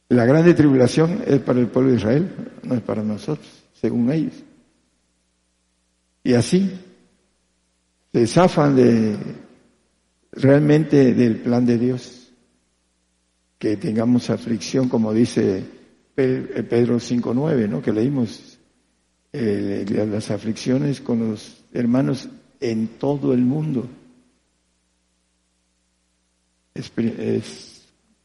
La 0.09 0.25
grande 0.25 0.53
tribulación 0.53 1.23
es 1.25 1.39
para 1.39 1.59
el 1.59 1.67
pueblo 1.67 1.91
de 1.91 1.97
Israel, 1.97 2.29
no 2.63 2.75
es 2.75 2.81
para 2.81 3.03
nosotros, 3.03 3.47
según 3.73 4.11
ellos. 4.11 4.33
Y 6.23 6.33
así 6.33 6.71
se 8.13 8.27
zafan 8.27 8.75
de 8.75 9.17
realmente 10.31 11.13
del 11.13 11.37
plan 11.37 11.65
de 11.65 11.77
Dios. 11.77 12.16
Que 13.57 13.77
tengamos 13.77 14.29
aflicción, 14.29 14.87
como 14.87 15.13
dice 15.13 15.63
Pedro 16.15 16.97
5.9, 16.97 17.69
¿no? 17.69 17.81
que 17.81 17.91
leímos, 17.91 18.57
eh, 19.33 19.85
las 20.09 20.31
aflicciones 20.31 21.01
con 21.01 21.29
los 21.29 21.63
hermanos 21.73 22.29
en 22.59 22.87
todo 22.99 23.33
el 23.33 23.41
mundo. 23.41 23.87
Es, 26.73 26.89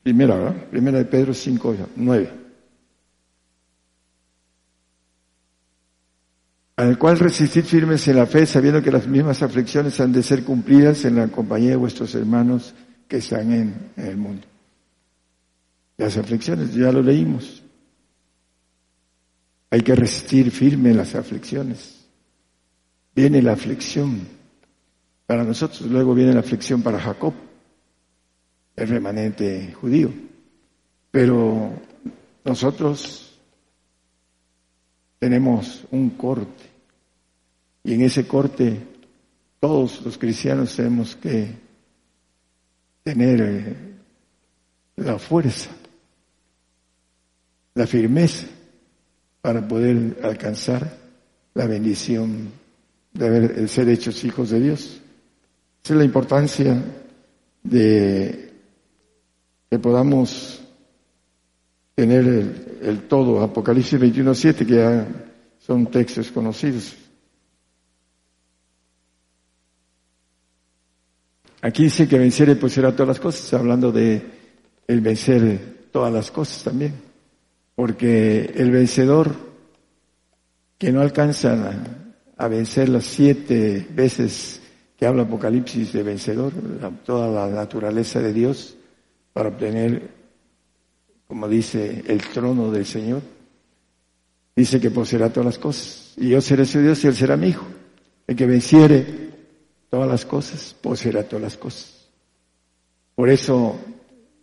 primera, 0.02 0.36
¿verdad? 0.36 0.68
Primera 0.70 0.98
de 0.98 1.04
Pedro 1.06 1.34
5, 1.34 1.76
9. 1.96 2.30
Al 6.76 6.98
cual 6.98 7.18
resistid 7.18 7.64
firmes 7.64 8.08
en 8.08 8.16
la 8.16 8.26
fe, 8.26 8.46
sabiendo 8.46 8.82
que 8.82 8.90
las 8.90 9.06
mismas 9.06 9.42
aflicciones 9.42 10.00
han 10.00 10.12
de 10.12 10.22
ser 10.22 10.44
cumplidas 10.44 11.04
en 11.04 11.16
la 11.16 11.28
compañía 11.28 11.70
de 11.70 11.76
vuestros 11.76 12.14
hermanos 12.14 12.74
que 13.06 13.18
están 13.18 13.52
en 13.52 13.90
el 13.96 14.16
mundo. 14.16 14.51
Las 15.96 16.16
aflicciones, 16.16 16.74
ya 16.74 16.90
lo 16.92 17.02
leímos. 17.02 17.62
Hay 19.70 19.80
que 19.82 19.94
resistir 19.94 20.50
firme 20.50 20.92
las 20.94 21.14
aflicciones. 21.14 22.06
Viene 23.14 23.42
la 23.42 23.52
aflicción 23.52 24.26
para 25.26 25.44
nosotros, 25.44 25.82
luego 25.82 26.14
viene 26.14 26.34
la 26.34 26.40
aflicción 26.40 26.82
para 26.82 27.00
Jacob 27.00 27.34
el 28.76 28.88
remanente 28.88 29.72
judío. 29.72 30.10
Pero 31.10 31.72
nosotros 32.44 33.38
tenemos 35.18 35.84
un 35.90 36.10
corte. 36.10 36.64
Y 37.84 37.94
en 37.94 38.02
ese 38.02 38.26
corte 38.26 38.78
todos 39.60 40.02
los 40.02 40.18
cristianos 40.18 40.74
tenemos 40.74 41.16
que 41.16 41.54
tener 43.02 43.40
eh, 43.40 43.76
la 44.96 45.18
fuerza, 45.18 45.70
la 47.74 47.86
firmeza 47.86 48.46
para 49.40 49.66
poder 49.66 50.18
alcanzar 50.22 50.98
la 51.54 51.66
bendición 51.66 52.50
de 53.12 53.68
ser 53.68 53.88
hechos 53.88 54.24
hijos 54.24 54.50
de 54.50 54.60
Dios. 54.60 55.00
Esa 55.84 55.94
es 55.94 55.98
la 55.98 56.04
importancia 56.04 56.82
de 57.62 58.52
que 59.70 59.78
podamos 59.78 60.62
tener 61.94 62.26
el, 62.82 63.02
todo, 63.08 63.42
Apocalipsis 63.42 64.00
21.7, 64.00 64.66
que 64.66 64.74
ya 64.74 65.06
son 65.58 65.86
textos 65.86 66.30
conocidos. 66.30 66.94
Aquí 71.60 71.84
dice 71.84 72.08
que 72.08 72.18
vencer 72.18 72.58
pues 72.58 72.72
será 72.72 72.92
todas 72.92 73.08
las 73.08 73.20
cosas, 73.20 73.52
hablando 73.54 73.92
de 73.92 74.20
el 74.86 75.00
vencer 75.00 75.88
todas 75.92 76.12
las 76.12 76.30
cosas 76.30 76.64
también, 76.64 76.92
porque 77.74 78.52
el 78.56 78.70
vencedor 78.70 79.34
que 80.78 80.92
no 80.92 81.00
alcanza 81.00 81.72
a, 82.36 82.48
vencer 82.48 82.88
las 82.88 83.04
siete 83.04 83.86
veces 83.94 84.60
que 84.96 85.06
habla 85.06 85.22
Apocalipsis 85.22 85.92
de 85.92 86.02
vencedor, 86.02 86.52
toda 87.04 87.28
la 87.28 87.54
naturaleza 87.54 88.20
de 88.20 88.32
Dios, 88.32 88.76
para 89.32 89.48
obtener 89.48 90.22
como 91.32 91.48
dice 91.48 92.04
el 92.08 92.20
trono 92.20 92.70
del 92.70 92.84
Señor. 92.84 93.22
Dice 94.54 94.78
que 94.78 94.90
poseerá 94.90 95.30
todas 95.30 95.46
las 95.46 95.58
cosas. 95.58 96.12
Y 96.18 96.28
yo 96.28 96.42
seré 96.42 96.66
su 96.66 96.78
Dios 96.78 97.02
y 97.02 97.06
él 97.06 97.14
será 97.14 97.38
mi 97.38 97.46
hijo. 97.46 97.64
El 98.26 98.36
que 98.36 98.44
venciere 98.44 99.30
todas 99.88 100.06
las 100.06 100.26
cosas, 100.26 100.76
poseerá 100.78 101.22
todas 101.22 101.42
las 101.42 101.56
cosas. 101.56 102.06
Por 103.14 103.30
eso 103.30 103.76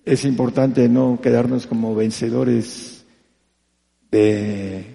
es 0.03 0.25
importante 0.25 0.89
no 0.89 1.19
quedarnos 1.21 1.67
como 1.67 1.93
vencedores 1.93 2.98
de 4.11 4.85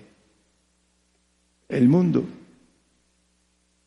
el 1.68 1.88
mundo. 1.88 2.24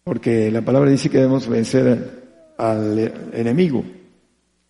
Porque 0.04 0.52
la 0.52 0.62
palabra 0.62 0.90
dice 0.90 1.10
que 1.10 1.18
debemos 1.18 1.48
vencer 1.48 2.54
al 2.58 3.30
enemigo. 3.34 3.84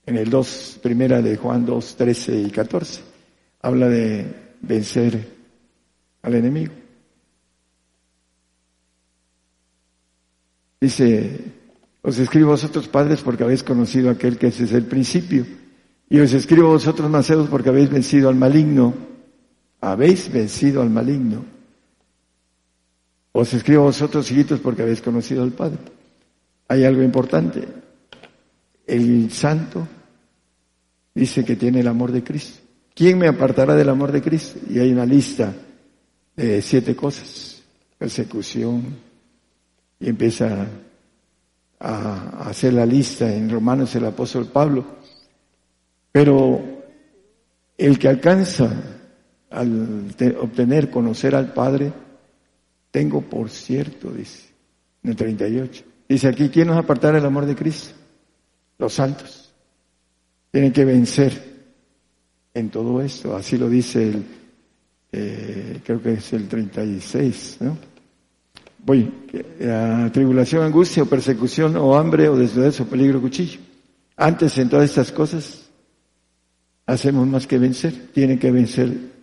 En 0.05 0.17
el 0.17 0.29
2, 0.29 0.79
primera 0.81 1.21
de 1.21 1.35
Juan 1.35 1.65
2, 1.65 1.95
13 1.95 2.41
y 2.41 2.49
14 2.49 3.17
habla 3.61 3.89
de 3.89 4.25
vencer 4.61 5.27
al 6.21 6.35
enemigo. 6.35 6.73
Dice, 10.79 11.39
os 12.01 12.17
escribo 12.19 12.51
vosotros 12.51 12.87
padres 12.87 13.21
porque 13.21 13.43
habéis 13.43 13.63
conocido 13.63 14.09
a 14.09 14.13
aquel 14.13 14.37
que 14.37 14.47
es 14.47 14.59
el 14.71 14.85
principio. 14.85 15.45
Y 16.09 16.19
os 16.19 16.31
escribo 16.33 16.67
a 16.67 16.73
vosotros 16.73 17.09
macedos 17.09 17.49
porque 17.49 17.69
habéis 17.69 17.89
vencido 17.89 18.29
al 18.29 18.35
maligno. 18.35 18.93
Habéis 19.81 20.31
vencido 20.31 20.81
al 20.81 20.89
maligno. 20.89 21.45
Os 23.31 23.53
escribo 23.53 23.83
a 23.83 23.85
vosotros 23.85 24.31
hijitos 24.31 24.59
porque 24.59 24.81
habéis 24.81 25.01
conocido 25.01 25.43
al 25.43 25.51
Padre. 25.51 25.77
Hay 26.67 26.83
algo 26.83 27.03
importante. 27.03 27.67
El 28.85 29.31
santo 29.31 29.87
dice 31.13 31.45
que 31.45 31.55
tiene 31.55 31.81
el 31.81 31.87
amor 31.87 32.11
de 32.11 32.23
Cristo. 32.23 32.59
¿Quién 32.95 33.19
me 33.19 33.27
apartará 33.27 33.75
del 33.75 33.89
amor 33.89 34.11
de 34.11 34.21
Cristo? 34.21 34.59
Y 34.69 34.79
hay 34.79 34.91
una 34.91 35.05
lista 35.05 35.53
de 36.35 36.61
siete 36.61 36.95
cosas. 36.95 37.61
Persecución. 37.97 38.95
Y 39.99 40.09
empieza 40.09 40.67
a 41.79 42.49
hacer 42.49 42.73
la 42.73 42.85
lista 42.85 43.31
en 43.31 43.49
Romanos 43.49 43.95
el 43.95 44.05
apóstol 44.05 44.47
Pablo. 44.47 44.83
Pero 46.11 46.59
el 47.77 47.99
que 47.99 48.07
alcanza 48.07 48.96
al 49.49 50.15
obtener, 50.39 50.89
conocer 50.89 51.35
al 51.35 51.53
Padre, 51.53 51.91
tengo 52.91 53.21
por 53.21 53.49
cierto, 53.49 54.11
dice, 54.11 54.49
en 55.03 55.11
el 55.11 55.15
38. 55.15 55.83
Dice 56.09 56.27
aquí, 56.27 56.49
¿quién 56.49 56.67
nos 56.67 56.77
apartará 56.77 57.17
del 57.17 57.25
amor 57.25 57.45
de 57.45 57.55
Cristo? 57.55 57.93
Los 58.77 58.93
santos. 58.93 59.53
Tienen 60.51 60.71
que 60.71 60.85
vencer 60.85 61.57
en 62.53 62.69
todo 62.69 63.01
esto. 63.01 63.35
Así 63.35 63.57
lo 63.57 63.69
dice 63.69 64.09
el, 64.09 64.23
eh, 65.11 65.81
creo 65.83 66.01
que 66.01 66.13
es 66.13 66.33
el 66.33 66.47
36, 66.47 67.57
¿no? 67.61 67.77
Voy, 68.79 69.11
a 69.69 70.09
tribulación, 70.13 70.63
angustia 70.63 71.03
o 71.03 71.07
persecución 71.07 71.75
o 71.75 71.97
hambre 71.97 72.29
o 72.29 72.37
desnudez 72.37 72.79
o 72.79 72.85
peligro 72.85 73.19
cuchillo. 73.19 73.59
Antes 74.15 74.57
en 74.57 74.69
todas 74.69 74.89
estas 74.89 75.11
cosas 75.11 75.69
hacemos 76.85 77.27
más 77.27 77.45
que 77.45 77.57
vencer. 77.57 77.93
Tienen 78.13 78.39
que 78.39 78.49
vencer 78.49 79.16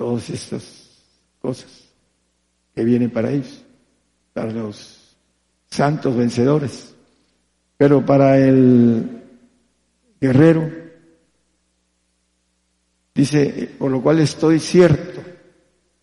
todas 0.00 0.30
estas 0.30 0.88
cosas 1.42 1.68
que 2.74 2.82
vienen 2.84 3.10
para 3.10 3.30
ellos, 3.30 3.62
para 4.32 4.50
los 4.50 5.14
santos 5.68 6.16
vencedores. 6.16 6.94
Pero 7.76 8.02
para 8.06 8.38
el 8.38 9.22
guerrero 10.18 10.80
Dice, 13.14 13.68
por 13.78 13.90
lo 13.90 14.00
cual 14.00 14.20
estoy 14.20 14.58
cierto, 14.58 15.20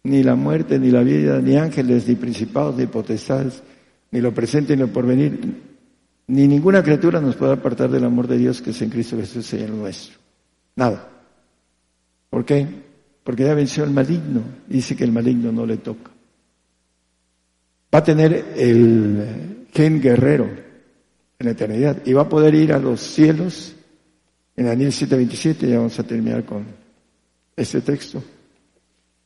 ni 0.03 0.21
la 0.21 0.35
muerte, 0.35 0.77
ni 0.77 0.91
la 0.91 1.01
vida, 1.01 1.41
ni 1.41 1.57
ángeles, 1.57 2.07
ni 2.07 2.13
principados, 2.13 2.75
ni 2.75 2.85
potestades, 2.85 3.63
ni 4.11 4.21
lo 4.21 4.35
presente, 4.35 4.75
ni 4.75 4.81
lo 4.81 4.89
porvenir, 4.89 5.39
ni 6.27 6.47
ninguna 6.47 6.83
criatura 6.83 7.19
nos 7.19 7.35
puede 7.35 7.53
apartar 7.53 7.89
del 7.89 8.03
amor 8.03 8.27
de 8.27 8.37
Dios 8.37 8.61
que 8.61 8.69
es 8.69 8.81
en 8.83 8.91
Cristo 8.91 9.17
Jesús, 9.17 9.47
Señor 9.47 9.71
nuestro. 9.71 10.19
Nada. 10.75 11.09
¿Por 12.29 12.45
qué? 12.45 12.67
Porque 13.27 13.43
ya 13.43 13.53
venció 13.53 13.83
el 13.83 13.91
maligno. 13.91 14.41
Dice 14.67 14.95
que 14.95 15.03
el 15.03 15.11
maligno 15.11 15.51
no 15.51 15.65
le 15.65 15.75
toca. 15.75 16.11
Va 17.93 17.99
a 17.99 18.03
tener 18.03 18.53
el 18.55 19.67
gen 19.73 19.99
guerrero 20.01 20.45
en 20.45 21.45
la 21.45 21.51
eternidad 21.51 21.97
y 22.05 22.13
va 22.13 22.21
a 22.21 22.29
poder 22.29 22.55
ir 22.55 22.71
a 22.71 22.79
los 22.79 23.01
cielos. 23.01 23.75
En 24.55 24.67
Daniel 24.67 24.93
7:27 24.93 25.67
ya 25.67 25.75
vamos 25.75 25.99
a 25.99 26.03
terminar 26.03 26.45
con 26.45 26.67
este 27.57 27.81
texto. 27.81 28.23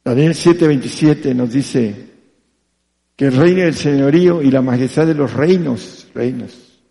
Daniel 0.04 0.34
7:27 0.34 1.36
nos 1.36 1.54
dice 1.54 1.94
que 3.16 3.26
el 3.26 3.38
reino 3.38 3.62
del 3.62 3.76
señorío 3.76 4.42
y 4.42 4.50
la 4.50 4.64
majestad 4.64 5.06
de 5.06 5.14
los 5.14 5.32
reinos, 5.32 6.08
reinos, 6.16 6.82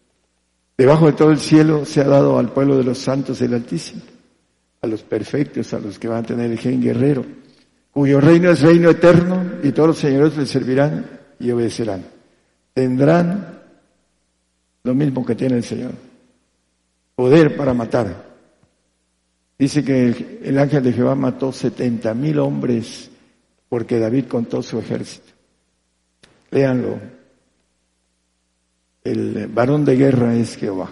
debajo 0.78 1.06
de 1.06 1.14
todo 1.14 1.32
el 1.32 1.40
cielo 1.40 1.84
se 1.84 2.02
ha 2.02 2.06
dado 2.06 2.38
al 2.38 2.52
pueblo 2.52 2.78
de 2.78 2.84
los 2.84 2.98
santos 2.98 3.40
del 3.40 3.54
Altísimo, 3.54 4.02
a 4.80 4.86
los 4.86 5.02
perfectos, 5.02 5.72
a 5.74 5.80
los 5.80 5.98
que 5.98 6.08
van 6.08 6.24
a 6.24 6.26
tener 6.26 6.50
el 6.50 6.58
gen 6.58 6.80
guerrero, 6.80 7.24
cuyo 7.90 8.20
reino 8.20 8.50
es 8.50 8.60
reino 8.60 8.90
eterno 8.90 9.44
y 9.62 9.72
todos 9.72 9.88
los 9.88 9.98
señores 9.98 10.36
le 10.36 10.46
servirán 10.46 11.06
y 11.38 11.50
obedecerán. 11.50 12.04
Tendrán 12.72 13.60
lo 14.82 14.94
mismo 14.94 15.24
que 15.26 15.34
tiene 15.34 15.56
el 15.56 15.64
Señor, 15.64 15.92
poder 17.14 17.56
para 17.56 17.74
matar, 17.74 18.30
Dice 19.60 19.84
que 19.84 20.40
el, 20.42 20.58
ángel 20.58 20.82
de 20.82 20.90
Jehová 20.90 21.14
mató 21.14 21.52
setenta 21.52 22.14
mil 22.14 22.38
hombres 22.38 23.10
porque 23.68 23.98
David 23.98 24.24
contó 24.24 24.62
su 24.62 24.78
ejército. 24.78 25.34
Léanlo. 26.50 26.98
El 29.04 29.48
varón 29.48 29.84
de 29.84 29.96
guerra 29.96 30.34
es 30.34 30.56
Jehová. 30.56 30.90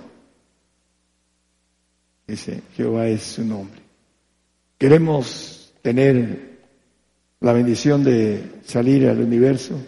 Dice, 2.28 2.62
Jehová 2.76 3.08
es 3.08 3.22
su 3.22 3.44
nombre. 3.44 3.80
Queremos 4.76 5.72
tener 5.80 6.58
la 7.40 7.54
bendición 7.54 8.04
de 8.04 8.60
salir 8.64 9.08
al 9.08 9.22
universo. 9.22 9.80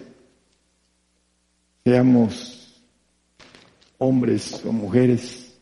Seamos 1.84 2.82
hombres 3.99 4.64
o 4.64 4.72
mujeres 4.72 5.55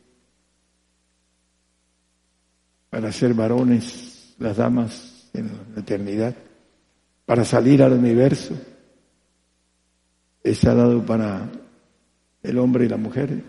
para 2.91 3.11
ser 3.11 3.35
varones, 3.35 4.35
las 4.39 4.57
damas 4.57 5.29
en 5.35 5.51
la 5.75 5.81
eternidad, 5.81 6.37
para 7.27 7.45
salir 7.45 7.83
al 7.83 7.95
universo. 7.95 8.55
Está 10.45 10.75
dado 10.75 11.05
para 11.05 11.51
el 12.45 12.59
hombre 12.59 12.85
y 12.85 12.89
la 12.89 12.97
mujer. 12.97 13.43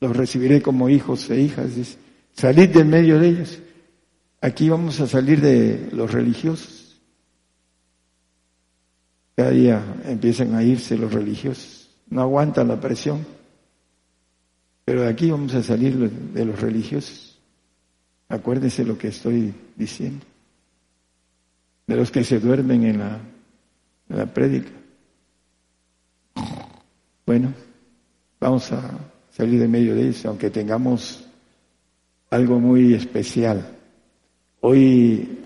Los 0.00 0.16
recibiré 0.16 0.62
como 0.62 0.88
hijos 0.88 1.28
e 1.30 1.40
hijas. 1.40 1.98
Salid 2.38 2.70
del 2.70 2.86
medio 2.86 3.18
de 3.18 3.30
ellos. 3.30 3.58
Aquí 4.40 4.68
vamos 4.68 5.00
a 5.00 5.08
salir 5.08 5.40
de 5.40 5.88
los 5.90 6.12
religiosos. 6.12 7.00
Cada 9.34 9.50
día 9.50 9.82
empiezan 10.04 10.54
a 10.54 10.62
irse 10.62 10.96
los 10.96 11.12
religiosos. 11.12 11.90
No 12.08 12.22
aguantan 12.22 12.68
la 12.68 12.80
presión. 12.80 13.26
Pero 14.84 15.02
de 15.02 15.08
aquí 15.08 15.32
vamos 15.32 15.52
a 15.54 15.64
salir 15.64 15.98
de 15.98 16.44
los 16.44 16.60
religiosos. 16.60 17.40
Acuérdese 18.28 18.84
lo 18.84 18.96
que 18.96 19.08
estoy 19.08 19.52
diciendo. 19.74 20.24
De 21.88 21.96
los 21.96 22.12
que 22.12 22.22
se 22.22 22.38
duermen 22.38 22.84
en 22.84 22.98
la 23.00 23.20
la 24.10 24.26
prédica. 24.32 24.70
Bueno, 27.26 27.52
vamos 28.38 28.70
a 28.70 28.96
salir 29.30 29.58
de 29.58 29.66
medio 29.66 29.96
de 29.96 30.10
eso, 30.10 30.28
aunque 30.28 30.50
tengamos 30.50 31.27
algo 32.30 32.60
muy 32.60 32.94
especial. 32.94 33.76
Hoy 34.60 35.38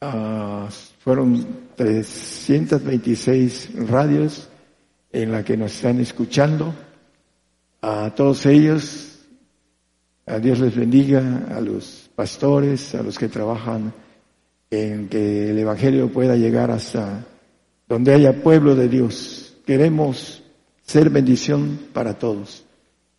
uh, 0.00 0.66
fueron 0.98 1.46
326 1.76 3.88
radios 3.88 4.48
en 5.12 5.32
la 5.32 5.44
que 5.44 5.56
nos 5.56 5.74
están 5.74 6.00
escuchando. 6.00 6.74
A 7.82 8.14
todos 8.14 8.46
ellos, 8.46 9.18
a 10.26 10.38
Dios 10.38 10.58
les 10.58 10.74
bendiga, 10.74 11.46
a 11.50 11.60
los 11.60 12.10
pastores, 12.14 12.94
a 12.94 13.02
los 13.02 13.18
que 13.18 13.28
trabajan 13.28 13.92
en 14.70 15.08
que 15.08 15.50
el 15.50 15.58
Evangelio 15.58 16.10
pueda 16.10 16.36
llegar 16.36 16.70
hasta 16.70 17.24
donde 17.88 18.14
haya 18.14 18.42
pueblo 18.42 18.74
de 18.74 18.88
Dios. 18.88 19.56
Queremos 19.64 20.42
ser 20.82 21.10
bendición 21.10 21.78
para 21.92 22.18
todos. 22.18 22.64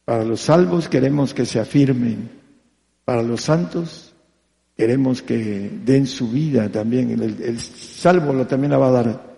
Para 0.04 0.24
los 0.24 0.42
salvos 0.42 0.90
queremos 0.90 1.34
que 1.34 1.46
se 1.46 1.60
afirmen. 1.60 2.30
Para 3.08 3.24
los 3.24 3.40
santos 3.40 4.14
queremos 4.76 5.22
que 5.22 5.72
den 5.86 6.06
su 6.08 6.30
vida 6.30 6.70
también. 6.70 7.12
El, 7.12 7.58
salvo 7.58 8.34
lo 8.34 8.46
también 8.46 8.72
la 8.72 8.78
va 8.78 8.90
a 8.90 8.92
dar, 8.92 9.38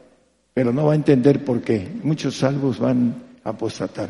pero 0.56 0.74
no 0.74 0.88
va 0.88 0.94
a 0.94 0.96
entender 0.96 1.46
por 1.46 1.62
qué. 1.62 1.88
Muchos 2.02 2.36
salvos 2.36 2.80
van 2.80 3.14
a 3.44 3.52
apostatar. 3.52 4.10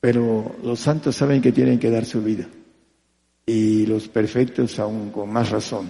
Pero 0.00 0.56
los 0.64 0.80
santos 0.80 1.16
saben 1.16 1.42
que 1.42 1.52
tienen 1.52 1.78
que 1.78 1.90
dar 1.90 2.06
su 2.06 2.22
vida. 2.22 2.48
Y 3.44 3.84
los 3.84 4.08
perfectos 4.08 4.78
aún 4.78 5.10
con 5.10 5.30
más 5.30 5.50
razón. 5.50 5.88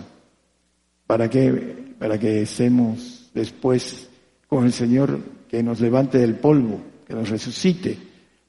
¿Para 1.07 1.31
qué? 1.31 1.95
Para 2.01 2.19
que 2.19 2.43
estemos 2.43 3.31
después 3.33 4.09
con 4.49 4.65
el 4.65 4.73
Señor 4.73 5.21
que 5.49 5.63
nos 5.63 5.79
levante 5.79 6.19
del 6.19 6.35
polvo 6.35 6.81
que 7.07 7.15
nos 7.15 7.29
resucite 7.29 7.97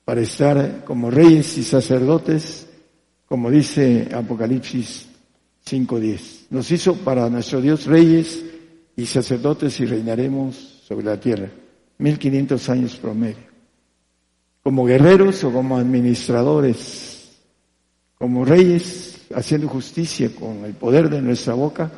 para 0.04 0.22
estar 0.22 0.84
como 0.86 1.12
reyes 1.12 1.56
y 1.60 1.64
sacerdotes, 1.64 2.67
como 3.28 3.52
dice 3.52 4.10
Apocalipsis 4.14 5.08
5.10. 5.66 6.48
Nos 6.50 6.72
hizo 6.72 6.96
para 6.96 7.30
nuestro 7.30 7.62
Dios 7.62 7.86
reyes 7.86 8.44
y 8.96 9.06
sacerdotes 9.06 9.80
y 9.80 9.86
reinaremos 9.86 10.56
sobre 10.88 11.06
la 11.06 11.20
tierra. 11.20 11.50
1500 11.98 12.70
años 12.70 12.96
promedio. 12.96 13.48
Como 14.64 14.86
guerreros 14.86 15.44
o 15.44 15.52
como 15.52 15.78
administradores, 15.78 17.38
como 18.18 18.46
reyes 18.46 19.28
haciendo 19.34 19.68
justicia 19.68 20.34
con 20.34 20.64
el 20.66 20.74
poder 20.74 21.10
de 21.10 21.22
nuestra 21.22 21.54
boca, 21.54 21.92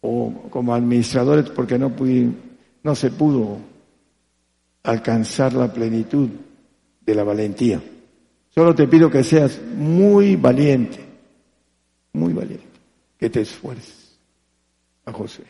o 0.00 0.48
como 0.50 0.74
administradores 0.74 1.50
porque 1.50 1.78
no, 1.78 1.92
no 2.82 2.94
se 2.94 3.10
pudo 3.10 3.58
alcanzar 4.82 5.52
la 5.52 5.72
plenitud 5.72 6.28
de 7.00 7.14
la 7.14 7.22
valentía. 7.22 7.80
Solo 8.54 8.74
te 8.74 8.86
pido 8.86 9.10
que 9.10 9.24
seas 9.24 9.60
muy 9.76 10.36
valiente, 10.36 11.00
muy 12.12 12.32
valiente, 12.34 12.66
que 13.18 13.30
te 13.30 13.40
esfuerces 13.40 14.18
a 15.06 15.12
José. 15.12 15.44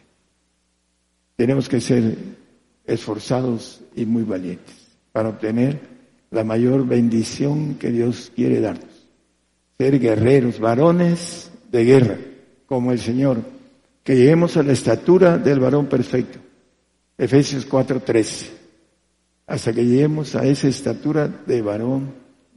Tenemos 1.36 1.68
que 1.68 1.80
ser 1.80 2.16
esforzados 2.84 3.80
y 3.96 4.06
muy 4.06 4.22
valientes 4.22 4.74
para 5.10 5.30
obtener 5.30 5.80
la 6.30 6.44
mayor 6.44 6.86
bendición 6.86 7.74
que 7.74 7.90
Dios 7.90 8.30
quiere 8.34 8.60
darnos. 8.60 9.08
Ser 9.78 9.98
guerreros, 9.98 10.60
varones 10.60 11.50
de 11.70 11.84
guerra, 11.84 12.18
como 12.66 12.92
el 12.92 13.00
Señor, 13.00 13.42
que 14.04 14.16
lleguemos 14.16 14.56
a 14.56 14.62
la 14.62 14.72
estatura 14.72 15.38
del 15.38 15.58
varón 15.58 15.86
perfecto. 15.86 16.38
Efesios 17.18 17.68
4:13 17.68 18.62
hasta 19.46 19.72
que 19.72 19.84
lleguemos 19.84 20.34
a 20.34 20.44
esa 20.46 20.68
estatura 20.68 21.28
de 21.28 21.60
varón 21.60 22.21